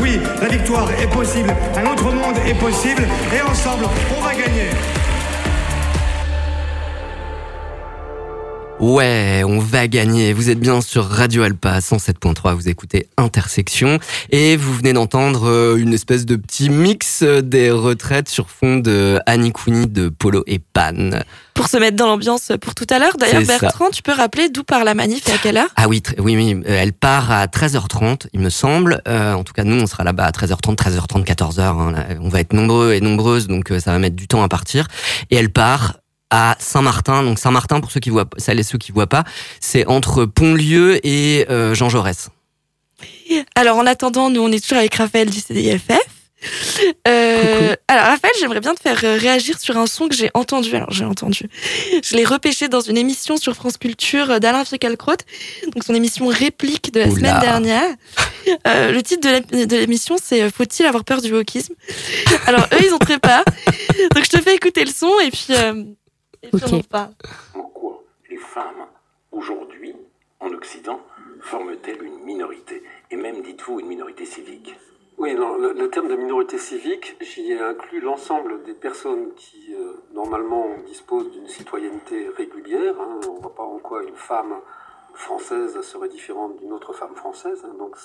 Oui, 0.00 0.20
la 0.40 0.48
victoire 0.48 0.90
est 0.90 1.06
possible, 1.08 1.54
un 1.76 1.92
autre 1.92 2.10
monde 2.10 2.36
est 2.46 2.54
possible, 2.54 3.02
et 3.34 3.42
ensemble, 3.42 3.84
on 4.16 4.20
va 4.20 4.34
gagner. 4.34 4.70
Ouais, 8.82 9.42
on 9.46 9.60
va 9.60 9.86
gagner. 9.86 10.32
Vous 10.32 10.50
êtes 10.50 10.58
bien 10.58 10.80
sur 10.80 11.04
Radio 11.08 11.44
Alpa 11.44 11.78
107.3, 11.78 12.54
vous 12.54 12.68
écoutez 12.68 13.06
Intersection 13.16 14.00
et 14.30 14.56
vous 14.56 14.74
venez 14.74 14.92
d'entendre 14.92 15.48
euh, 15.48 15.76
une 15.76 15.94
espèce 15.94 16.26
de 16.26 16.34
petit 16.34 16.68
mix 16.68 17.20
euh, 17.22 17.42
des 17.42 17.70
retraites 17.70 18.28
sur 18.28 18.50
fond 18.50 18.78
de 18.78 19.20
Annie 19.26 19.52
Cooney 19.52 19.86
de 19.86 20.08
Polo 20.08 20.42
et 20.48 20.58
Pan. 20.58 21.10
Pour 21.54 21.68
se 21.68 21.76
mettre 21.76 21.96
dans 21.96 22.08
l'ambiance 22.08 22.50
pour 22.60 22.74
tout 22.74 22.88
à 22.90 22.98
l'heure. 22.98 23.16
D'ailleurs, 23.18 23.44
ça. 23.44 23.58
Bertrand, 23.60 23.90
tu 23.90 24.02
peux 24.02 24.10
rappeler 24.10 24.48
d'où 24.48 24.64
part 24.64 24.82
la 24.82 24.94
manif 24.94 25.28
et 25.28 25.32
à 25.32 25.38
quelle 25.38 25.58
heure? 25.58 25.68
Ah 25.76 25.86
oui, 25.86 26.02
oui, 26.18 26.34
oui, 26.34 26.60
euh, 26.66 26.76
elle 26.82 26.92
part 26.92 27.30
à 27.30 27.46
13h30, 27.46 28.26
il 28.32 28.40
me 28.40 28.50
semble. 28.50 29.00
Euh, 29.06 29.32
en 29.34 29.44
tout 29.44 29.52
cas, 29.52 29.62
nous, 29.62 29.80
on 29.80 29.86
sera 29.86 30.02
là-bas 30.02 30.24
à 30.24 30.30
13h30, 30.32 30.74
13h30, 30.74 31.24
14h. 31.24 31.60
hein. 31.60 31.92
Là, 31.92 32.06
On 32.20 32.28
va 32.28 32.40
être 32.40 32.52
nombreux 32.52 32.94
et 32.94 33.00
nombreuses, 33.00 33.46
donc 33.46 33.68
ça 33.78 33.92
va 33.92 34.00
mettre 34.00 34.16
du 34.16 34.26
temps 34.26 34.42
à 34.42 34.48
partir. 34.48 34.88
Et 35.30 35.36
elle 35.36 35.52
part 35.52 35.98
à 36.32 36.56
Saint-Martin. 36.58 37.22
Donc 37.22 37.38
Saint-Martin, 37.38 37.80
pour 37.80 37.92
ceux 37.92 38.00
qui 38.00 38.10
voient, 38.10 38.26
celles 38.38 38.58
et 38.58 38.64
ceux 38.64 38.78
qui 38.78 38.90
voient 38.90 39.06
pas, 39.06 39.22
c'est 39.60 39.86
entre 39.86 40.24
Pontlieu 40.24 40.98
et 41.06 41.46
euh, 41.48 41.74
Jean 41.74 41.88
Jaurès. 41.88 42.30
Alors, 43.54 43.78
en 43.78 43.86
attendant, 43.86 44.30
nous, 44.30 44.40
on 44.40 44.50
est 44.52 44.60
toujours 44.60 44.78
avec 44.78 44.94
Raphaël 44.94 45.30
du 45.30 45.40
CDIFF. 45.40 45.90
Euh, 47.06 47.74
alors, 47.88 48.06
Raphaël, 48.06 48.34
j'aimerais 48.40 48.60
bien 48.60 48.74
te 48.74 48.80
faire 48.80 49.00
euh, 49.04 49.16
réagir 49.16 49.58
sur 49.58 49.76
un 49.76 49.86
son 49.86 50.08
que 50.08 50.14
j'ai 50.14 50.30
entendu. 50.34 50.74
Alors, 50.74 50.90
j'ai 50.90 51.04
entendu. 51.04 51.48
Je 52.02 52.16
l'ai 52.16 52.24
repêché 52.24 52.68
dans 52.68 52.80
une 52.80 52.98
émission 52.98 53.36
sur 53.36 53.54
France 53.54 53.76
Culture 53.78 54.30
euh, 54.30 54.38
d'Alain 54.38 54.64
Finkielkraut. 54.64 55.16
Donc, 55.72 55.84
son 55.84 55.94
émission 55.94 56.26
réplique 56.26 56.92
de 56.92 57.00
la 57.00 57.06
Oula. 57.06 57.16
semaine 57.16 57.40
dernière. 57.40 57.94
Euh, 58.66 58.90
le 58.90 59.02
titre 59.02 59.28
de 59.52 59.76
l'émission, 59.76 60.16
c'est 60.22 60.50
Faut-il 60.50 60.84
avoir 60.84 61.04
peur 61.04 61.22
du 61.22 61.32
wokisme? 61.32 61.74
Alors, 62.46 62.66
eux, 62.72 62.84
ils 62.84 62.92
ont 62.92 62.98
très 62.98 63.18
peur. 63.18 63.44
Donc, 64.14 64.24
je 64.24 64.30
te 64.30 64.42
fais 64.42 64.56
écouter 64.56 64.84
le 64.84 64.90
son 64.90 65.12
et 65.24 65.30
puis, 65.30 65.46
euh, 65.50 65.84
en. 66.50 67.10
Pourquoi 67.52 68.02
les 68.28 68.36
femmes, 68.36 68.86
aujourd'hui, 69.30 69.94
en 70.40 70.48
Occident, 70.52 71.00
forment-elles 71.40 72.02
une 72.02 72.18
minorité? 72.24 72.82
Et 73.10 73.16
même, 73.16 73.42
dites-vous, 73.42 73.80
une 73.80 73.86
minorité 73.86 74.24
civique 74.24 74.76
Oui, 75.18 75.34
non, 75.34 75.56
le, 75.56 75.72
le 75.72 75.90
terme 75.90 76.08
de 76.08 76.16
minorité 76.16 76.58
civique, 76.58 77.16
j'y 77.20 77.52
ai 77.52 77.60
inclus 77.60 78.00
l'ensemble 78.00 78.62
des 78.64 78.74
personnes 78.74 79.34
qui, 79.34 79.74
euh, 79.74 79.92
normalement, 80.12 80.66
disposent 80.86 81.30
d'une 81.30 81.46
citoyenneté 81.48 82.28
régulière. 82.36 83.00
hein. 83.00 83.20
On 83.28 83.34
ne 83.34 83.40
voit 83.40 83.54
pas 83.54 83.62
en 83.62 83.78
quoi 83.78 84.02
une 84.02 84.16
femme 84.16 84.54
française 85.14 85.78
serait 85.82 86.08
différente 86.08 86.56
d'une 86.56 86.72
autre 86.72 86.92
femme 86.94 87.14
française. 87.14 87.62
hein. 87.64 87.74
Donc, 87.78 87.96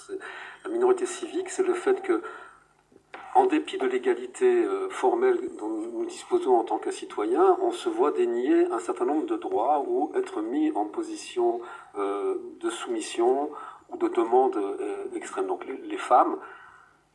la 0.64 0.70
minorité 0.70 1.06
civique, 1.06 1.50
c'est 1.50 1.64
le 1.66 1.74
fait 1.74 2.02
que, 2.02 2.22
en 3.38 3.46
dépit 3.46 3.78
de 3.78 3.86
l'égalité 3.86 4.66
euh, 4.66 4.90
formelle 4.90 5.38
dont 5.60 5.70
nous 5.70 6.06
disposons 6.06 6.56
en 6.56 6.64
tant 6.64 6.80
que 6.80 6.90
citoyens, 6.90 7.56
on 7.62 7.72
se 7.72 7.88
voit 7.88 8.12
dénier 8.12 8.66
un 8.72 8.80
certain 8.80 9.06
nombre 9.06 9.28
de 9.28 9.38
droits 9.38 9.86
ou 9.88 10.12
être 10.16 10.42
mis 10.42 10.72
en 10.72 10.86
position 10.86 11.62
euh, 12.00 12.36
de 12.60 12.70
soumission 12.72 13.52
ou 13.90 13.98
de 13.98 14.08
demande 14.08 14.58
euh, 14.58 15.06
extrême. 15.14 15.46
Donc 15.46 15.68
les, 15.68 15.78
les 15.78 15.98
femmes, 15.98 16.38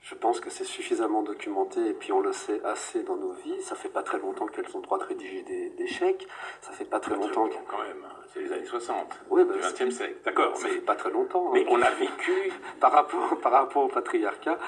je 0.03 0.15
pense 0.17 0.41
que 0.41 0.51
c'est 0.51 0.65
suffisamment 0.65 1.23
documenté 1.23 1.81
et 1.87 1.93
puis 1.95 2.13
on 2.13 2.21
le 2.21 2.33
sait 2.33 2.61
assez 2.65 3.03
dans 3.05 3.17
nos 3.17 3.33
vies. 3.45 3.63
Ça 3.63 3.77
fait 3.77 3.89
pas 3.89 4.03
très 4.03 4.19
longtemps 4.19 4.47
qu'elles 4.47 4.67
ont 4.75 4.79
le 4.79 4.83
droit 4.85 4.99
de 4.99 5.05
rédiger 5.05 5.43
des, 5.43 5.71
des 5.71 5.87
chèques. 5.87 6.27
Ça 6.61 6.73
fait 6.73 6.85
pas 6.85 6.99
très 7.01 7.15
longtemps 7.15 7.47
que... 7.49 7.55
Quand 7.71 7.79
même, 7.83 8.05
c'est 8.33 8.41
les 8.41 8.53
années 8.53 8.65
60 8.67 9.21
Oui, 9.31 9.45
bah, 9.45 9.55
du 9.55 9.63
c'est- 9.63 9.85
XXe 9.85 9.95
siècle. 9.97 10.17
D'accord, 10.25 10.55
mais, 10.63 10.71
fait 10.71 10.81
pas 10.81 10.97
très 10.97 11.11
longtemps. 11.11 11.51
mais 11.53 11.61
hein. 11.63 11.67
on 11.71 11.81
a 11.81 11.91
vécu. 11.91 12.53
par 12.81 12.91
rapport 12.93 13.39
par 13.41 13.53
rapport 13.53 13.85
au 13.85 13.89
patriarcat. 13.89 14.59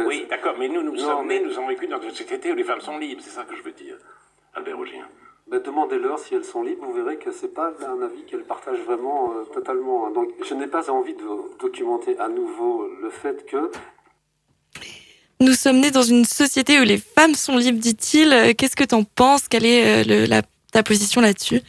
Oui, 0.00 0.26
d'accord, 0.28 0.56
mais 0.58 0.68
nous, 0.68 0.82
nous 0.82 0.92
Non, 0.92 0.98
sommes 0.98 1.26
nés, 1.26 1.40
mais- 1.40 1.46
nous 1.46 1.58
avons 1.58 1.68
vécu 1.68 1.86
dans 1.86 2.00
une 2.00 2.10
société 2.10 2.52
où 2.52 2.54
les 2.54 2.64
femmes 2.64 2.80
sont 2.82 2.98
libres, 2.98 3.22
c'est 3.24 3.30
ça 3.30 3.44
que 3.44 3.56
je 3.56 3.62
veux 3.62 3.72
dire. 3.72 3.96
Albert 4.54 4.78
Augien. 4.78 5.08
Mais 5.48 5.58
demandez-leur 5.60 6.18
si 6.18 6.34
elles 6.34 6.44
sont 6.44 6.62
libres, 6.62 6.84
vous 6.84 6.92
verrez 6.92 7.16
que 7.16 7.30
c'est 7.32 7.52
pas 7.52 7.72
un 7.86 8.00
avis 8.02 8.24
qu'elles 8.26 8.44
partagent 8.44 8.82
vraiment 8.82 9.32
euh, 9.34 9.44
totalement. 9.44 10.06
hein. 10.06 10.10
Donc 10.10 10.30
je 10.42 10.54
n'ai 10.54 10.66
pas 10.68 10.90
envie 10.90 11.14
de 11.14 11.26
documenter 11.58 12.18
à 12.18 12.28
nouveau 12.28 12.86
le 13.00 13.08
fait 13.10 13.44
que 13.46 13.70
Nous 15.42 15.54
sommes 15.54 15.80
nés 15.80 15.90
dans 15.90 16.04
une 16.04 16.24
société 16.24 16.78
où 16.78 16.84
les 16.84 16.98
femmes 16.98 17.34
sont 17.34 17.56
libres, 17.56 17.80
dit-il. 17.80 18.32
Euh, 18.32 18.52
Qu'est-ce 18.56 18.76
que 18.76 18.84
t'en 18.84 19.02
penses? 19.02 19.48
Quelle 19.48 19.66
est 19.66 20.08
euh, 20.08 20.40
ta 20.70 20.84
position 20.84 21.20
là-dessus? 21.20 21.62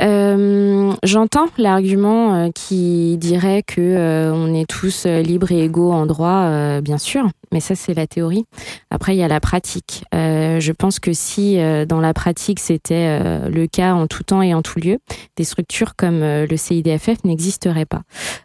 Euh, 0.00 0.94
J'entends 1.02 1.48
l'argument 1.58 2.50
qui 2.54 3.18
dirait 3.18 3.62
que 3.62 4.30
on 4.32 4.54
est 4.54 4.64
tous 4.64 5.04
libres 5.04 5.52
et 5.52 5.64
égaux 5.64 5.92
en 5.92 6.06
droit, 6.06 6.80
bien 6.80 6.96
sûr, 6.96 7.28
mais 7.52 7.60
ça 7.60 7.74
c'est 7.74 7.94
la 7.94 8.06
théorie. 8.06 8.44
Après 8.90 9.14
il 9.14 9.18
y 9.18 9.22
a 9.22 9.28
la 9.28 9.40
pratique. 9.40 10.04
Euh, 10.14 10.60
je 10.60 10.72
pense 10.72 10.98
que 11.00 11.12
si 11.12 11.58
euh, 11.58 11.84
dans 11.86 12.00
la 12.00 12.14
pratique 12.14 12.60
c'était 12.60 13.20
euh, 13.22 13.48
le 13.48 13.66
cas 13.66 13.94
en 13.94 14.06
tout 14.06 14.22
temps 14.22 14.42
et 14.42 14.54
en 14.54 14.62
tout 14.62 14.78
lieu, 14.80 14.98
des 15.36 15.44
structures 15.44 15.94
comme 15.96 16.20
le 16.20 16.56
CIDFF 16.56 17.24
n'existeraient 17.24 17.86
pas. 17.86 18.02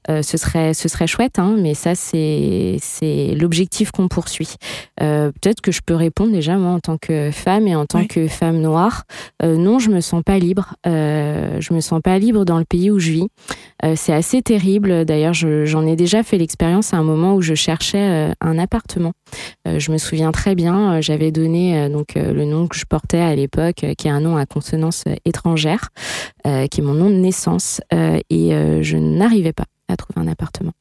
Ce 0.10 0.38
serait 0.38 0.74
ce 0.74 0.88
serait 0.90 1.08
chouette, 1.08 1.40
hein, 1.40 1.56
mais 1.60 1.74
ça 1.74 1.96
c'est 1.96 2.78
c'est 2.82 3.36
l'objectif 3.36 3.92
qu'on 3.92 4.08
poursuit. 4.08 4.56
Peut-être 4.98 5.62
que 5.62 5.72
je 5.72 5.82
peux 5.86 5.96
répondre 5.96 6.32
déjà 6.32 6.58
moi 6.58 6.72
en 6.72 6.80
tant 6.80 6.98
que 6.98 7.32
femme 7.32 7.68
et 7.68 7.76
en 7.76 7.86
tant 7.86 8.00
que 8.08 8.28
femme 8.28 8.60
noire. 8.60 9.04
Non, 9.44 9.80
je 9.80 9.90
me 9.90 10.02
sens 10.02 10.22
pas 10.24 10.38
libre. 10.40 10.76
Je 10.86 11.74
me 11.74 11.80
sens 11.80 12.02
pas 12.02 12.18
libre 12.20 12.46
dans 12.46 12.58
le 12.60 12.66
pays 12.66 12.92
où 12.92 13.00
je 13.00 13.12
vis. 13.12 13.28
C'est 13.96 14.14
assez 14.14 14.42
terrible. 14.42 15.06
D'ailleurs, 15.06 15.34
je- 15.34 15.66
j'en 15.66 15.86
ai 15.86 15.96
déjà 15.96 16.24
fait 16.24 16.38
l'expérience 16.38 16.94
à 16.94 16.98
un 16.98 17.04
moment 17.04 17.36
où 17.36 17.42
je 17.42 17.54
cherchais 17.56 18.32
un 18.42 18.58
appartement. 18.60 18.93
Euh, 19.68 19.80
je 19.80 19.92
me 19.92 19.98
souviens 19.98 20.32
très 20.32 20.56
bien. 20.56 20.96
euh, 20.96 21.02
J'avais 21.02 21.32
donné 21.32 21.80
euh, 21.80 21.90
donc 21.90 22.16
le 22.16 22.46
nom 22.46 22.68
que 22.68 22.76
je 22.78 22.86
portais 22.86 23.20
à 23.20 23.36
l'époque, 23.36 23.86
qui 23.98 24.08
est 24.08 24.12
un 24.12 24.22
nom 24.22 24.38
à 24.38 24.46
consonance 24.46 25.04
euh, 26.46 26.68
qui 26.68 26.82
est 26.82 26.84
mon 26.84 26.94
nom 26.94 27.10
de 27.10 27.16
naissance, 27.16 27.82
et 27.92 28.50
je 28.82 28.98
n'arrivais 28.98 29.54
pas 29.54 29.66
à 29.90 29.98
trouver 29.98 30.22
un 30.22 30.32
appartement. 30.32 30.74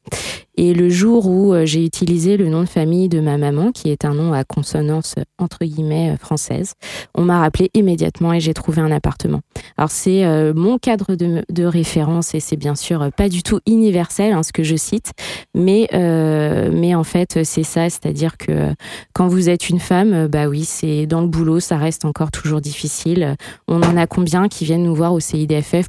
Et 0.56 0.74
le 0.74 0.90
jour 0.90 1.28
où 1.28 1.54
euh, 1.54 1.64
j'ai 1.64 1.84
utilisé 1.84 2.36
le 2.36 2.48
nom 2.48 2.60
de 2.60 2.68
famille 2.68 3.08
de 3.08 3.20
ma 3.20 3.38
maman, 3.38 3.72
qui 3.72 3.90
est 3.90 4.04
un 4.04 4.12
nom 4.12 4.34
à 4.34 4.44
consonance 4.44 5.14
euh, 5.18 5.22
entre 5.38 5.64
guillemets 5.64 6.10
euh, 6.10 6.16
française, 6.18 6.74
on 7.14 7.22
m'a 7.22 7.40
rappelé 7.40 7.70
immédiatement 7.72 8.34
et 8.34 8.40
j'ai 8.40 8.52
trouvé 8.52 8.82
un 8.82 8.90
appartement. 8.90 9.40
Alors 9.78 9.90
c'est 9.90 10.24
mon 10.54 10.78
cadre 10.78 11.14
de, 11.14 11.64
référence 11.64 12.34
et 12.34 12.40
c'est 12.40 12.56
bien 12.56 12.74
sûr 12.74 13.10
pas 13.16 13.28
du 13.28 13.42
tout 13.42 13.60
universel 13.66 14.32
hein, 14.32 14.42
ce 14.42 14.52
que 14.52 14.62
je 14.62 14.76
cite, 14.76 15.12
mais 15.54 15.88
mais 15.92 16.94
en 16.94 17.04
fait 17.04 17.44
c'est 17.44 17.62
ça, 17.62 17.88
c'est-à-dire 17.88 18.36
que 18.36 18.72
quand 19.12 19.28
vous 19.28 19.48
êtes 19.48 19.68
une 19.68 19.78
femme, 19.78 20.26
bah 20.26 20.48
oui 20.48 20.64
c'est 20.64 21.06
dans 21.06 21.20
le 21.20 21.28
boulot, 21.28 21.60
ça 21.60 21.76
reste 21.76 22.04
encore 22.04 22.30
toujours 22.30 22.60
difficile. 22.60 23.36
On 23.68 23.82
en 23.82 23.96
a 23.96 24.06
combien 24.06 24.48
qui 24.48 24.64
viennent 24.64 24.84
nous 24.84 24.94
voir 24.94 25.12
au 25.12 25.20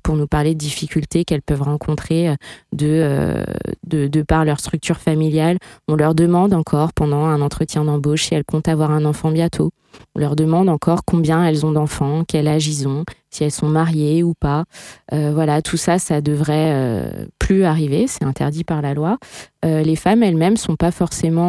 Pour 0.03 0.15
nous 0.15 0.27
parler 0.27 0.53
de 0.53 0.59
difficultés 0.59 1.23
qu'elles 1.25 1.41
peuvent 1.41 1.61
rencontrer 1.61 2.35
de, 2.73 3.43
de, 3.87 4.07
de 4.07 4.21
par 4.21 4.45
leur 4.45 4.59
structure 4.59 4.97
familiale. 4.97 5.57
On 5.87 5.95
leur 5.95 6.15
demande 6.15 6.53
encore 6.53 6.93
pendant 6.93 7.25
un 7.25 7.41
entretien 7.41 7.85
d'embauche 7.85 8.25
si 8.25 8.35
elles 8.35 8.43
comptent 8.43 8.67
avoir 8.67 8.91
un 8.91 9.05
enfant 9.05 9.31
bientôt. 9.31 9.71
On 10.15 10.19
leur 10.19 10.35
demande 10.35 10.69
encore 10.69 11.05
combien 11.05 11.45
elles 11.45 11.65
ont 11.65 11.71
d'enfants, 11.71 12.23
quel 12.27 12.47
âge 12.47 12.67
ils 12.67 12.87
ont, 12.87 13.03
si 13.33 13.43
elles 13.43 13.51
sont 13.51 13.67
mariées 13.67 14.23
ou 14.23 14.33
pas. 14.33 14.65
Euh, 15.13 15.31
voilà, 15.33 15.61
tout 15.61 15.77
ça, 15.77 15.99
ça 15.99 16.21
devrait 16.21 16.71
euh, 16.73 17.25
plus 17.39 17.63
arriver, 17.63 18.05
c'est 18.07 18.23
interdit 18.23 18.63
par 18.63 18.81
la 18.81 18.93
loi. 18.93 19.17
Euh, 19.65 19.81
les 19.81 19.95
femmes 19.95 20.23
elles-mêmes 20.23 20.57
sont 20.57 20.75
pas 20.75 20.91
forcément 20.91 21.43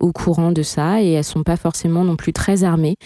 au 0.00 0.12
courant 0.12 0.52
de 0.52 0.62
ça 0.62 1.02
et 1.02 1.12
elles 1.12 1.24
sont 1.24 1.42
pas 1.42 1.56
forcément 1.56 2.04
non 2.04 2.16
plus 2.16 2.32
très 2.32 2.64
armées 2.64 2.96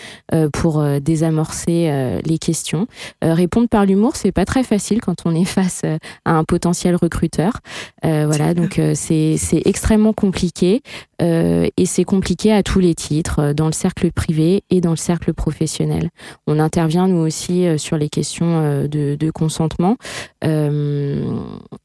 pour 0.52 0.85
désamorcer 1.00 2.20
les 2.24 2.38
questions. 2.38 2.87
répondre 3.22 3.68
par 3.68 3.87
l'humour, 3.87 4.14
c'est 4.14 4.33
pas 4.33 4.44
très 4.44 4.62
facile 4.62 5.00
quand 5.00 5.22
on 5.24 5.35
est 5.35 5.44
face 5.57 5.83
à 6.24 6.33
un 6.33 6.44
potentiel 6.44 6.94
recruteur. 6.94 7.55
voilà, 8.02 8.55
donc 8.55 8.81
c'est 8.94 9.38
extrêmement 9.64 10.12
compliqué 10.12 10.83
et 11.20 11.87
c'est 11.87 12.05
compliqué 12.05 12.52
à 12.52 12.62
tous 12.62 12.79
les 12.79 12.94
titres, 12.94 13.52
dans 13.52 13.66
le 13.66 13.72
cercle 13.72 14.11
privé 14.12 14.64
et 14.70 14.81
dans 14.81 14.90
le 14.90 14.96
cercle 14.96 15.33
professionnel. 15.33 16.11
On 16.46 16.59
intervient 16.59 17.09
nous 17.09 17.18
aussi 17.18 17.66
sur 17.79 17.96
les 17.96 18.09
questions 18.09 18.46
euh, 18.46 19.16
de, 19.16 19.31
consentement. 19.31 19.96
Euh, 20.44 21.24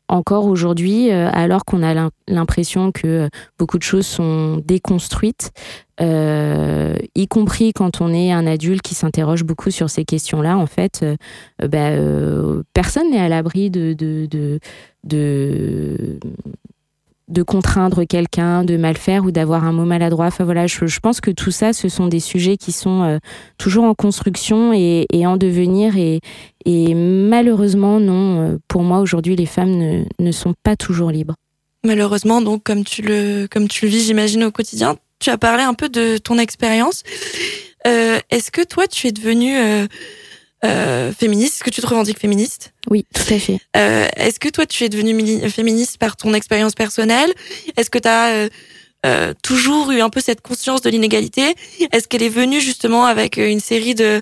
encore 0.08 0.46
aujourd'hui, 0.46 1.12
euh, 1.12 1.30
alors 1.34 1.66
qu'on 1.66 1.84
a 1.84 2.10
l'impression 2.28 2.92
que 2.92 3.30
beaucoup 3.58 3.78
de 3.78 3.84
choses 3.84 4.06
sont 4.06 4.62
déconstruites, 4.66 5.52
y 6.00 7.28
compris 7.28 7.74
quand 7.74 8.02
on 8.02 8.12
est 8.12 8.32
un 8.32 8.48
adulte 8.48 8.82
qui 8.82 8.96
s'interroge 8.96 9.44
beaucoup 9.44 9.70
sur 9.70 9.88
ces 9.88 10.04
questions-là, 10.04 10.58
en 10.58 10.66
fait, 10.66 11.06
bah, 11.60 11.92
personne 12.74 13.12
n'est 13.12 13.20
à 13.20 13.30
l'abri 13.30 13.70
de 13.70 14.60
contraindre 17.44 18.06
quelqu'un, 18.06 18.64
de 18.64 18.78
mal 18.78 18.98
faire 18.98 19.24
ou 19.24 19.32
d'avoir 19.32 19.64
un 19.66 19.72
mot 19.72 19.86
maladroit. 19.86 20.28
Enfin 20.28 20.44
voilà, 20.44 20.68
je, 20.68 21.00
pense 21.00 21.22
que 21.22 21.32
tout 21.32 21.52
ça, 21.52 21.74
ce 21.74 21.90
sont 21.90 22.08
des 22.08 22.20
sujets 22.20 22.58
qui 22.58 22.72
sont 22.72 23.04
euh, 23.04 23.18
toujours 23.58 23.86
en 23.86 23.94
construction 23.94 24.74
et, 24.74 25.08
en 25.26 25.38
devenir. 25.38 25.96
Et, 25.98 26.20
malheureusement, 26.94 28.00
non, 28.00 28.42
euh, 28.42 28.58
pour 28.68 28.84
moi 28.84 29.00
aujourd'hui, 29.00 29.36
les 29.36 29.46
femmes 29.46 30.06
ne, 30.20 30.32
sont 30.32 30.54
pas 30.64 30.76
toujours 30.76 31.12
libres. 31.12 31.36
Malheureusement, 31.84 32.42
donc 32.42 32.64
comme 32.64 32.84
tu 32.84 33.02
le, 33.02 33.48
comme 33.50 33.68
tu 33.68 33.86
le 33.86 33.92
vis, 33.92 34.06
j'imagine 34.06 34.44
au 34.44 34.52
quotidien, 34.52 34.98
tu 35.20 35.30
as 35.30 35.38
parlé 35.38 35.64
un 35.64 35.74
peu 35.74 35.90
de 35.90 36.18
ton 36.18 36.38
expérience. 36.38 37.04
Euh, 37.88 38.20
est-ce 38.30 38.52
que 38.52 38.62
toi, 38.64 38.88
tu 38.88 39.08
es 39.08 39.12
devenue 39.12 39.56
euh, 40.66 41.12
féministe. 41.12 41.56
Est-ce 41.56 41.64
que 41.64 41.70
tu 41.70 41.82
te 41.82 41.88
revendiques 41.88 42.20
féministe? 42.20 42.74
Oui, 42.90 43.06
tout 43.14 43.34
à 43.34 43.40
fait. 43.40 43.60
Euh, 43.76 44.08
Est-ce 44.16 44.40
que 44.40 44.50
toi, 44.50 44.66
tu 44.66 44.84
es 44.84 44.90
devenue 44.90 45.50
féministe 45.50 45.98
par 45.98 46.16
ton 46.18 46.34
expérience 46.34 46.74
personnelle? 46.74 47.34
Est-ce 47.78 47.90
que 47.90 48.00
tu 48.00 48.08
as 48.08 48.28
euh, 48.30 48.50
euh, 49.06 49.34
toujours 49.42 49.92
eu 49.92 50.02
un 50.02 50.10
peu 50.10 50.22
cette 50.22 50.42
conscience 50.42 50.82
de 50.82 50.90
l'inégalité? 50.90 51.56
Est-ce 51.92 52.08
qu'elle 52.08 52.24
est 52.24 52.30
venue 52.30 52.62
justement 52.62 53.06
avec 53.06 53.38
une 53.38 53.60
série 53.60 53.96
de 53.96 54.22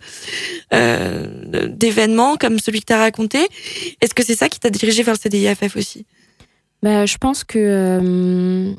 euh, 0.73 1.67
d'événements 1.67 2.37
comme 2.37 2.59
celui 2.59 2.79
que 2.81 2.85
tu 2.87 2.93
as 2.93 2.99
raconté? 2.99 3.39
Est-ce 4.01 4.13
que 4.13 4.23
c'est 4.23 4.35
ça 4.35 4.47
qui 4.49 4.59
t'a 4.59 4.69
dirigé 4.69 5.03
vers 5.03 5.15
le 5.15 5.19
CDIFF 5.19 5.75
aussi? 5.75 6.05
Bah, 6.81 7.05
Je 7.05 7.17
pense 7.17 7.43
que 7.43 8.73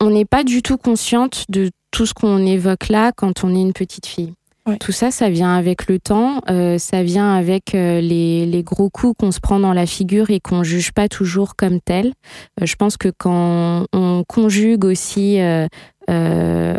on 0.00 0.10
n'est 0.10 0.24
pas 0.24 0.44
du 0.44 0.62
tout 0.62 0.76
consciente 0.76 1.44
de 1.48 1.70
tout 1.90 2.06
ce 2.06 2.14
qu'on 2.14 2.44
évoque 2.46 2.88
là 2.88 3.12
quand 3.12 3.44
on 3.44 3.54
est 3.54 3.60
une 3.60 3.72
petite 3.72 4.06
fille. 4.06 4.32
Tout 4.80 4.92
ça, 4.92 5.10
ça 5.10 5.28
vient 5.28 5.54
avec 5.54 5.88
le 5.88 5.98
temps, 5.98 6.40
euh, 6.48 6.78
ça 6.78 7.02
vient 7.02 7.34
avec 7.34 7.74
euh, 7.74 8.00
les, 8.00 8.46
les, 8.46 8.62
gros 8.62 8.88
coups 8.88 9.14
qu'on 9.18 9.30
se 9.30 9.38
prend 9.38 9.60
dans 9.60 9.74
la 9.74 9.84
figure 9.84 10.30
et 10.30 10.40
qu'on 10.40 10.62
juge 10.62 10.92
pas 10.92 11.06
toujours 11.06 11.54
comme 11.54 11.80
tel. 11.82 12.14
Euh, 12.60 12.64
je 12.64 12.74
pense 12.76 12.96
que 12.96 13.10
quand 13.10 13.84
on 13.92 14.24
conjugue 14.26 14.86
aussi 14.86 15.38
euh, 15.38 15.68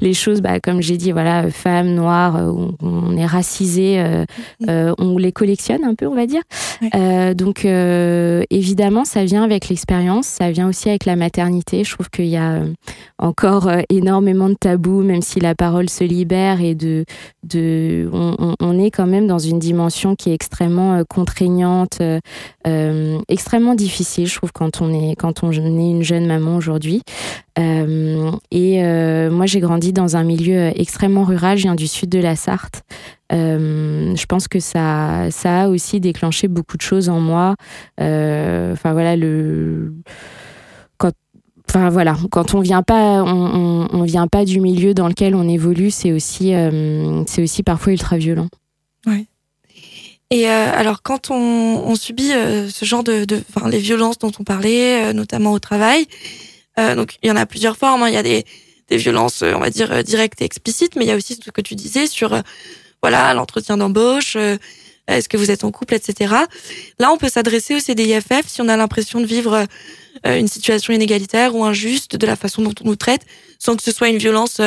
les 0.00 0.14
choses, 0.14 0.40
bah, 0.40 0.60
comme 0.60 0.80
j'ai 0.80 0.96
dit, 0.96 1.12
voilà, 1.12 1.50
femmes 1.50 1.94
noires, 1.94 2.36
euh, 2.36 2.52
on, 2.82 3.16
est 3.16 3.26
racisé, 3.26 4.02
euh, 4.68 4.94
on 4.98 5.18
les 5.18 5.32
collectionne 5.32 5.84
un 5.84 5.94
peu, 5.94 6.06
on 6.06 6.14
va 6.14 6.26
dire. 6.26 6.42
donc 7.34 7.64
évidemment, 7.64 9.04
ça 9.04 9.24
vient 9.24 9.42
avec 9.42 9.68
l'expérience, 9.68 10.26
ça 10.26 10.50
vient 10.50 10.68
aussi 10.68 10.88
avec 10.88 11.04
la 11.04 11.16
maternité. 11.16 11.84
Je 11.84 11.92
trouve 11.92 12.10
qu'il 12.10 12.26
y 12.26 12.36
a 12.36 12.62
encore 13.18 13.70
énormément 13.88 14.48
de 14.48 14.54
tabous, 14.54 15.02
même 15.02 15.22
si 15.22 15.40
la 15.40 15.54
parole 15.54 15.88
se 15.88 16.04
libère 16.04 16.60
et 16.60 16.74
de, 16.74 17.04
de, 17.44 18.08
on, 18.12 18.54
on 18.58 18.78
est 18.78 18.90
quand 18.90 19.06
même 19.06 19.26
dans 19.26 19.38
une 19.38 19.58
dimension 19.58 20.16
qui 20.16 20.30
est 20.30 20.34
extrêmement 20.34 21.02
contraignante, 21.08 22.00
extrêmement 23.28 23.74
difficile. 23.74 24.26
Je 24.26 24.36
trouve 24.36 24.52
quand 24.52 24.80
on 24.80 24.92
est 24.92 25.14
quand 25.16 25.42
on 25.44 25.52
est 25.52 25.90
une 25.90 26.02
jeune 26.02 26.26
maman 26.26 26.56
aujourd'hui. 26.56 27.02
et 27.58 28.62
et 28.62 28.82
euh, 28.84 29.30
moi, 29.30 29.46
j'ai 29.46 29.60
grandi 29.60 29.81
dans 29.90 30.16
un 30.16 30.22
milieu 30.22 30.70
extrêmement 30.80 31.24
rural. 31.24 31.58
Je 31.58 31.64
viens 31.64 31.74
du 31.74 31.88
sud 31.88 32.10
de 32.10 32.20
la 32.20 32.36
Sarthe. 32.36 32.82
Euh, 33.32 34.14
je 34.14 34.26
pense 34.26 34.46
que 34.46 34.60
ça, 34.60 35.32
ça 35.32 35.62
a 35.62 35.68
aussi 35.68 35.98
déclenché 35.98 36.46
beaucoup 36.46 36.76
de 36.76 36.82
choses 36.82 37.08
en 37.08 37.18
moi. 37.18 37.56
Euh, 38.00 38.72
enfin 38.74 38.92
voilà, 38.92 39.16
quand, 42.30 42.54
on 42.54 42.60
vient 42.60 42.82
pas, 42.82 43.24
on, 43.24 44.02
vient 44.02 44.28
pas 44.28 44.44
du 44.44 44.60
milieu 44.60 44.94
dans 44.94 45.08
lequel 45.08 45.34
on 45.34 45.48
évolue, 45.48 45.90
c'est 45.90 46.12
aussi, 46.12 46.52
c'est 47.26 47.42
aussi 47.42 47.62
parfois 47.64 47.92
ultra 47.92 48.18
violent. 48.18 48.48
Ouais. 49.06 49.24
Et 50.30 50.46
alors, 50.46 51.02
quand 51.02 51.30
on, 51.30 51.94
subit 51.94 52.28
ce 52.28 52.84
genre 52.84 53.02
de, 53.02 53.26
les 53.70 53.78
violences 53.78 54.18
dont 54.18 54.32
on 54.38 54.44
parlait, 54.44 55.14
notamment 55.14 55.52
au 55.52 55.58
travail, 55.58 56.06
euh, 56.78 56.94
donc 56.94 57.16
il 57.22 57.28
y 57.28 57.30
en 57.30 57.36
a 57.36 57.46
plusieurs 57.46 57.76
formes. 57.76 58.02
Hein. 58.02 58.08
Il 58.08 58.14
y 58.14 58.18
a 58.18 58.22
des, 58.22 58.44
des 58.88 58.96
violences, 58.96 59.42
euh, 59.42 59.54
on 59.54 59.60
va 59.60 59.70
dire 59.70 59.92
euh, 59.92 60.02
directes 60.02 60.40
et 60.42 60.44
explicites, 60.44 60.96
mais 60.96 61.04
il 61.04 61.08
y 61.08 61.12
a 61.12 61.16
aussi 61.16 61.38
ce 61.42 61.50
que 61.50 61.60
tu 61.60 61.74
disais 61.74 62.06
sur 62.06 62.40
voilà 63.02 63.34
l'entretien 63.34 63.76
d'embauche. 63.76 64.36
est-ce 64.36 65.28
que 65.28 65.36
vous 65.36 65.50
êtes 65.50 65.64
en 65.64 65.70
couple, 65.72 65.94
etc. 65.94 66.34
Là, 66.98 67.12
on 67.12 67.16
peut 67.16 67.28
s'adresser 67.28 67.74
au 67.74 67.80
CDIFF 67.80 68.46
si 68.46 68.60
on 68.60 68.68
a 68.68 68.76
l'impression 68.76 69.20
de 69.20 69.26
vivre 69.26 69.66
une 70.24 70.46
situation 70.46 70.92
inégalitaire 70.92 71.56
ou 71.56 71.64
injuste 71.64 72.14
de 72.14 72.26
la 72.26 72.36
façon 72.36 72.62
dont 72.62 72.74
on 72.80 72.86
nous 72.86 72.96
traite, 72.96 73.22
sans 73.58 73.74
que 73.74 73.82
ce 73.82 73.90
soit 73.90 74.08
une 74.08 74.18
violence 74.18 74.60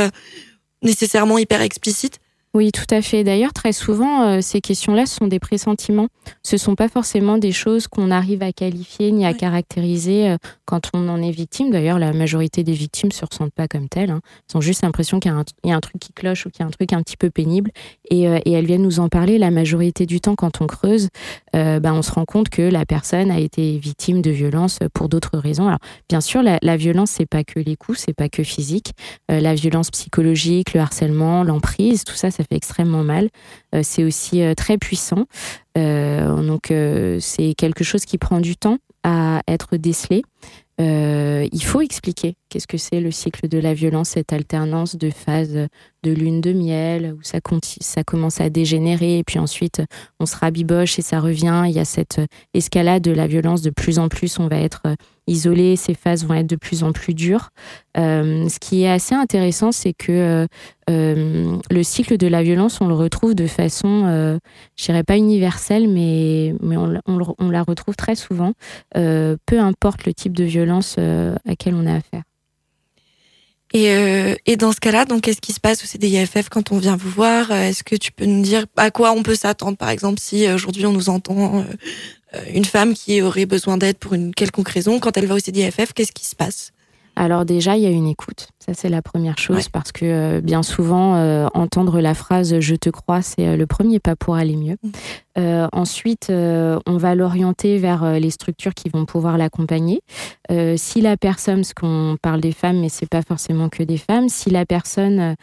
nécessairement 0.82 1.38
hyper 1.38 1.62
explicite. 1.62 2.20
Oui, 2.56 2.72
tout 2.72 2.86
à 2.90 3.02
fait. 3.02 3.26
D'ailleurs, 3.26 3.52
très 3.52 3.74
souvent, 3.74 4.22
euh, 4.22 4.40
ces 4.40 4.62
questions-là 4.62 5.06
sont 5.08 5.28
des 5.28 5.40
pressentiments. 5.40 6.08
Ce 6.42 6.56
ne 6.56 6.58
sont 6.58 6.76
pas 6.76 6.88
forcément 6.88 7.38
des 7.38 7.52
choses 7.52 7.90
qu'on 7.90 8.12
arrive 8.12 8.42
à 8.44 8.54
qualifier 8.54 9.12
ni 9.12 9.26
à 9.26 9.34
caractériser 9.34 10.30
euh, 10.30 10.38
quand 10.64 10.90
on 10.94 11.10
en 11.10 11.22
est 11.22 11.32
victime. 11.32 11.70
D'ailleurs, 11.70 12.00
la 12.00 12.14
majorité 12.14 12.64
des 12.64 12.72
victimes 12.72 13.10
ne 13.10 13.14
se 13.14 13.26
ressentent 13.30 13.54
pas 13.54 13.68
comme 13.68 13.90
telles. 13.90 14.10
Hein. 14.10 14.22
Elles 14.50 14.58
ont 14.58 14.62
juste 14.62 14.84
l'impression 14.84 15.20
qu'il 15.20 15.34
y, 15.66 15.72
a 15.72 15.76
un 15.76 15.80
truc 15.82 16.00
qui 16.00 16.14
cloche 16.14 16.46
ou 16.46 16.50
qu'il 16.50 16.62
y 16.62 16.64
a 16.64 16.68
un 16.68 16.72
truc 16.72 16.94
un 16.94 17.02
petit 17.02 17.18
peu 17.18 17.30
pénible. 17.30 17.72
Et, 18.10 18.30
euh, 18.30 18.40
et, 18.46 18.54
elles 18.54 18.66
viennent 18.66 18.84
nous 18.84 19.02
en 19.02 19.10
parler. 19.10 19.38
La 19.38 19.52
majorité 19.52 20.06
du 20.06 20.22
temps, 20.22 20.36
quand 20.36 20.62
on 20.62 20.68
creuse, 20.68 21.10
bah, 21.52 21.94
on 21.94 22.02
se 22.02 22.12
rend 22.12 22.26
compte 22.26 22.50
que 22.50 22.62
la 22.62 22.86
personne 22.86 23.32
a 23.32 23.40
été 23.40 23.78
victime 23.78 24.22
de 24.22 24.30
violence 24.30 24.80
pour 24.94 25.10
d'autres 25.10 25.38
raisons. 25.38 25.68
Alors, 25.68 25.80
bien 26.10 26.22
sûr, 26.22 26.42
la, 26.42 26.58
la 26.62 26.78
violence, 26.78 27.12
c'est 27.12 27.26
pas 27.26 27.44
que 27.44 27.60
les 27.60 27.76
coups, 27.76 27.98
c'est 28.00 28.14
pas 28.14 28.30
que 28.30 28.44
physique. 28.44 28.92
la 29.30 29.56
violence 29.56 29.90
psychologique, 29.90 30.74
le 30.74 30.82
harcèlement, 30.82 31.44
l'emprise, 31.44 32.04
tout 32.04 32.16
ça, 32.16 32.30
ça 32.30 32.45
fait 32.50 32.56
extrêmement 32.56 33.04
mal. 33.04 33.30
Euh, 33.74 33.82
c'est 33.84 34.04
aussi 34.04 34.42
euh, 34.42 34.54
très 34.54 34.78
puissant. 34.78 35.26
Euh, 35.78 36.42
donc 36.42 36.72
c'est 37.20 37.54
quelque 37.56 37.84
chose 37.84 38.06
qui 38.06 38.18
prend 38.18 38.40
du 38.40 38.56
temps 38.56 38.78
à 39.04 39.42
être 39.48 39.76
décelé. 39.76 40.24
il 40.80 41.64
faut 41.64 41.82
expliquer 41.82 42.36
qu'est-ce 42.50 42.66
que 42.66 42.78
c'est 42.78 43.02
le 43.02 43.12
cycle 43.12 43.50
de 43.50 43.58
la 43.58 43.74
violence, 43.74 44.10
cette 44.12 44.32
alternance 44.32 44.96
de 44.96 45.10
phases 45.10 45.68
de 46.04 46.12
lune 46.12 46.40
de 46.40 46.54
miel 46.54 47.16
où 47.18 47.24
ça, 47.24 47.40
ça 47.82 48.04
commence 48.06 48.40
à 48.40 48.50
dégénérer 48.50 49.18
et 49.20 49.24
puis 49.26 49.38
ensuite 49.38 49.82
on 50.22 50.26
se 50.26 50.38
rabiboche 50.38 50.98
et 50.98 51.02
ça 51.02 51.20
revient. 51.20 51.64
Il 51.66 51.74
y 51.74 51.80
a 51.80 51.86
cette 51.86 52.22
escalade 52.54 53.04
de 53.04 53.12
la 53.12 53.28
violence. 53.28 53.62
De 53.62 53.70
plus 53.70 54.00
en 54.00 54.08
plus, 54.08 54.40
on 54.40 54.48
va 54.48 54.60
être 54.60 54.84
isolé, 55.28 55.76
ces 55.76 55.94
phases 55.94 56.26
vont 56.26 56.36
être 56.36 56.48
de 56.48 56.56
plus 56.56 56.84
en 56.84 56.92
plus 56.92 57.14
dures. 57.14 57.50
Euh, 57.98 58.48
ce 58.50 58.60
qui 58.60 58.84
est 58.84 58.90
assez 58.90 59.16
intéressant, 59.16 59.72
c'est 59.72 59.94
que 59.94 60.48
euh, 60.90 61.58
le 61.70 61.84
cycle 61.84 62.18
de 62.18 62.28
la 62.28 62.44
violence, 62.44 62.80
on 62.82 62.88
le 62.88 62.94
retrouve 62.94 63.36
de 63.36 63.48
façon, 63.48 64.04
euh, 64.06 64.38
je 64.76 64.86
dirais 64.86 65.04
pas 65.04 65.18
universelle, 65.18 65.88
mais, 65.88 66.54
on, 66.62 67.50
la 67.50 67.64
retrouve 67.64 67.96
très 67.96 68.16
souvent, 68.16 68.54
peu 68.94 69.60
importe 69.60 70.06
le 70.06 70.14
type 70.14 70.34
de 70.34 70.44
violence 70.44 70.98
à 70.98 71.36
laquelle 71.46 71.76
on 71.76 71.86
a 71.86 71.96
affaire. 71.96 72.24
Et, 73.76 73.90
euh, 73.90 74.36
dans 74.58 74.72
ce 74.72 74.80
cas-là, 74.80 75.04
donc 75.04 75.24
qu'est-ce 75.24 75.42
qui 75.42 75.52
se 75.52 75.60
passe 75.60 75.84
au 75.84 75.86
CDIFF 75.86 76.48
quand 76.50 76.72
on 76.72 76.78
vient 76.78 76.96
vous 76.96 77.10
voir? 77.10 77.52
Est-ce 77.52 77.84
que 77.84 77.98
tu 77.98 78.14
peux 78.14 78.24
nous 78.24 78.42
dire 78.42 78.66
à 78.78 78.90
quoi 78.90 79.12
on 79.12 79.22
peut 79.22 79.36
s'attendre, 79.36 79.78
par 79.78 79.90
exemple, 79.90 80.20
si 80.22 80.50
aujourd'hui 80.50 80.86
on 80.86 80.94
nous 80.94 81.10
entend 81.10 81.60
euh, 81.60 81.64
une 82.54 82.66
femme 82.66 82.94
qui 82.94 83.22
aurait 83.22 83.46
besoin 83.46 83.78
d'aide 83.78 83.98
pour 83.98 84.14
une 84.14 84.34
quelconque 84.34 84.70
raison, 84.70 85.00
quand 85.00 85.18
elle 85.18 85.26
va 85.26 85.36
au 85.36 85.40
CDIFF, 85.40 85.94
qu'est-ce 85.94 86.12
qui 86.12 86.26
se 86.26 86.36
passe? 86.36 86.72
Alors 87.16 87.46
déjà, 87.46 87.78
il 87.78 87.84
y 87.84 87.86
a 87.86 87.90
une 87.90 88.08
écoute. 88.08 88.50
Ça, 88.60 88.74
c'est 88.74 88.90
la 88.90 89.02
première 89.02 89.38
chose 89.38 89.70
parce 89.70 89.92
que 89.92 90.06
euh, 90.06 90.42
bien 90.42 90.64
souvent, 90.64 91.16
euh, 91.16 91.48
entendre 91.54 92.02
la 92.02 92.14
phrase 92.14 92.60
je 92.60 92.76
te 92.76 92.90
crois, 92.90 93.22
c'est 93.22 93.48
euh, 93.48 93.56
le 93.56 93.66
premier 93.66 94.00
pas 94.00 94.16
pour 94.16 94.36
aller 94.36 94.56
mieux. 94.56 94.76
Mm. 95.38 95.68
ensuite, 95.74 96.30
on 96.30 96.98
va 96.98 97.16
l'orienter 97.16 97.78
vers 97.78 98.20
les 98.20 98.30
structures 98.30 98.74
qui 98.74 98.90
vont 98.90 99.06
pouvoir 99.06 99.38
l'accompagner. 99.38 100.02
si 100.78 101.02
la 101.02 101.18
personne, 101.18 101.58
parce 101.58 101.74
qu'on 101.74 102.18
parle 102.22 102.42
des 102.42 102.52
femmes, 102.52 102.80
mais 102.80 102.90
c'est 102.90 103.10
pas 103.10 103.22
forcément 103.22 103.70
que 103.70 103.84
des 103.84 103.98
femmes, 103.98 104.30
si 104.30 104.50
la 104.50 104.66
personne 104.66 105.36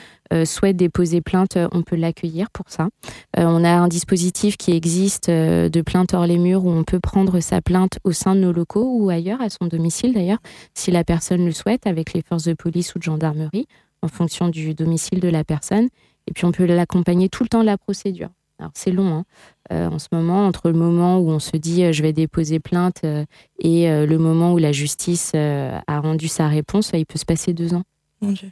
souhaite 0.45 0.77
déposer 0.77 1.21
plainte, 1.21 1.59
on 1.73 1.83
peut 1.83 1.97
l'accueillir 1.97 2.51
pour 2.51 2.67
ça. 2.69 2.89
on 3.37 3.65
a 3.65 3.71
un 3.71 3.89
dispositif 3.89 4.57
qui 4.57 4.73
existe 4.73 5.29
de 5.31 5.83
plainte 5.83 6.15
hors 6.15 6.27
les 6.27 6.39
murs 6.39 6.65
où 6.65 6.71
on 6.71 6.85
peut 6.85 7.01
prendre 7.01 7.41
sa 7.41 7.61
plainte 7.61 7.99
au 8.05 8.13
sein 8.13 8.35
de 8.35 8.41
nos 8.41 8.53
locaux 8.53 8.97
ou 8.99 9.11
ailleurs, 9.11 9.41
à 9.41 9.51
son 9.51 9.67
domicile 9.67 10.15
d'ailleurs, 10.15 10.39
si 10.75 10.91
la 10.91 11.05
personne 11.05 11.45
le 11.45 11.53
souhaite, 11.53 11.87
avec 11.87 12.13
les 12.15 12.23
forces 12.23 12.45
de 12.45 12.55
police 12.55 12.95
ou 12.95 12.99
de 12.99 13.05
gendarmerie 13.05 13.67
en 14.03 14.09
fonction 14.09 14.49
du 14.49 14.75
domicile 14.75 15.21
de 15.21 15.29
la 15.29 15.45
personne. 15.45 15.89
Et 16.27 16.33
puis 16.33 16.45
on 16.45 16.53
peut 16.53 16.67
l'accompagner 16.67 17.29
tout 17.29 17.43
le 17.43 17.49
temps 17.49 17.61
de 17.61 17.67
la 17.67 17.79
procédure. 17.79 18.29
Alors 18.63 18.71
c'est 18.77 18.93
long 18.93 19.13
hein. 19.13 19.25
euh, 19.73 19.89
en 19.89 19.99
ce 19.99 20.07
moment, 20.13 20.47
entre 20.47 20.69
le 20.69 20.79
moment 20.79 21.19
où 21.19 21.31
on 21.31 21.41
se 21.41 21.57
dit 21.57 21.83
euh, 21.83 21.93
je 21.93 22.01
vais 22.01 22.13
déposer 22.13 22.61
plainte 22.61 23.01
euh, 23.03 23.25
et 23.59 23.89
le 23.89 24.19
moment 24.19 24.53
où 24.53 24.59
la 24.59 24.71
justice 24.71 25.35
a 25.35 26.01
rendu 26.01 26.29
sa 26.29 26.47
réponse, 26.47 26.93
il 26.95 27.05
peut 27.05 27.19
se 27.19 27.25
passer 27.25 27.53
deux 27.53 27.75
ans. 27.75 27.83
Mon 28.21 28.31
Dieu. 28.31 28.51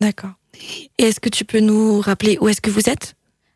D'accord. 0.00 0.32
Et 0.98 1.04
est-ce 1.04 1.20
que 1.20 1.28
tu 1.28 1.44
peux 1.44 1.60
nous 1.60 2.00
rappeler 2.00 2.38
où 2.40 2.48
est-ce 2.48 2.62
que 2.62 2.70
vous 2.70 2.88
êtes? 2.88 3.14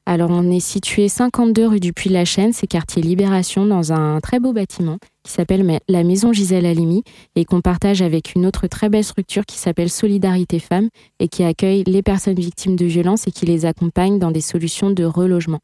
Alors, 0.09 0.30
on 0.30 0.48
est 0.52 0.61
situé 0.61 1.09
52 1.09 1.66
rue 1.66 1.80
du 1.80 1.92
Puy-la-Chaîne, 1.92 2.52
c'est 2.52 2.68
quartier 2.68 3.02
Libération, 3.02 3.66
dans 3.66 3.92
un 3.92 4.20
très 4.20 4.38
beau 4.38 4.52
bâtiment 4.52 4.98
qui 5.24 5.32
s'appelle 5.32 5.80
la 5.88 6.04
Maison 6.04 6.32
Gisèle 6.32 6.64
Halimi 6.64 7.02
et 7.35 7.44
qu'on 7.44 7.61
partage 7.61 8.02
avec 8.02 8.37
une 8.37 8.46
autre 8.46 8.68
très 8.68 8.88
belle 8.88 9.02
structure 9.02 9.44
qui 9.44 9.59
s'appelle 9.59 9.90
Solidarité 9.90 10.61
Femmes 10.61 10.90
et 11.18 11.26
qui 11.26 11.42
accueille 11.42 11.82
les 11.88 12.02
personnes 12.02 12.38
victimes 12.38 12.76
de 12.76 12.87
violences 12.87 13.26
et 13.26 13.32
qui 13.32 13.46
les 13.46 13.66
accompagne 13.66 14.20
dans 14.20 14.30
des 14.30 14.40
solutions 14.40 14.90
de 14.90 15.02
relogement. 15.02 15.59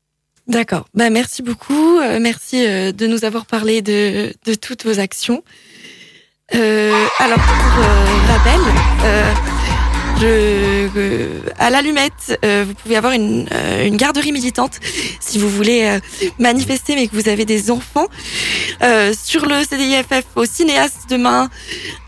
D'accord. 0.48 0.86
Bah, 0.94 1.10
merci 1.10 1.42
beaucoup. 1.42 1.98
Euh, 1.98 2.18
merci 2.20 2.66
euh, 2.66 2.92
de 2.92 3.06
nous 3.06 3.24
avoir 3.24 3.46
parlé 3.46 3.80
de, 3.82 4.34
de 4.44 4.54
toutes 4.54 4.84
vos 4.84 4.98
actions. 4.98 5.42
Euh, 6.54 7.06
alors, 7.18 7.38
pour 7.38 7.84
rappel, 8.28 8.60
je, 10.22 11.40
à 11.58 11.70
l'allumette, 11.70 12.38
euh, 12.44 12.64
vous 12.66 12.74
pouvez 12.74 12.96
avoir 12.96 13.12
une, 13.12 13.48
euh, 13.52 13.86
une, 13.86 13.96
garderie 13.96 14.32
militante 14.32 14.78
si 15.20 15.38
vous 15.38 15.48
voulez 15.48 15.84
euh, 15.84 16.00
manifester 16.38 16.94
mais 16.94 17.08
que 17.08 17.16
vous 17.16 17.28
avez 17.28 17.44
des 17.44 17.70
enfants. 17.70 18.06
sur 19.14 19.46
le 19.46 19.64
CDIFF 19.64 20.24
au 20.36 20.44
cinéaste 20.44 21.06
demain 21.08 21.50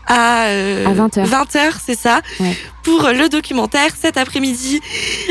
à, 0.07 0.47
20h, 0.49 1.25
20h 1.27 1.73
c'est 1.83 1.97
ça, 1.97 2.21
pour 2.83 3.09
le 3.09 3.27
documentaire 3.27 3.91
cet 3.99 4.17
après-midi, 4.17 4.81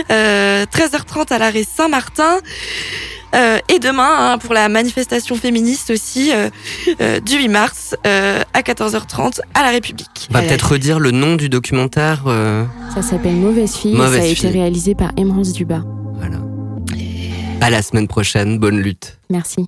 13h30 0.09 1.33
à 1.33 1.39
l'arrêt 1.39 1.65
Saint-Martin. 1.65 2.41
Euh, 3.35 3.59
et 3.69 3.79
demain, 3.79 4.33
hein, 4.33 4.39
pour 4.39 4.55
la 4.55 4.69
manifestation 4.69 5.35
féministe 5.35 5.91
aussi, 5.91 6.33
euh, 6.33 6.51
euh, 7.01 7.21
du 7.21 7.37
8 7.37 7.49
mars 7.49 7.97
à 8.05 8.61
14h30 8.61 9.41
à 9.55 9.63
la 9.63 9.71
République. 9.71 10.29
On 10.31 10.35
va 10.35 10.43
peut-être 10.43 10.73
redire 10.73 11.01
le 11.01 11.11
nom 11.11 11.37
du 11.37 11.49
documentaire. 11.49 12.25
Ça 12.95 13.03
s'appelle 13.03 13.35
Mauvaise 13.35 13.75
fille. 13.75 13.97
ça 13.97 14.05
a 14.07 14.25
été 14.25 14.49
réalisé 14.49 14.95
par 14.95 15.13
Emerance 15.17 15.53
Dubas. 15.53 15.83
Voilà. 16.15 16.39
À 17.61 17.71
la 17.71 17.83
semaine 17.83 18.09
prochaine. 18.09 18.59
Bonne 18.59 18.81
lutte. 18.81 19.19
Merci. 19.31 19.67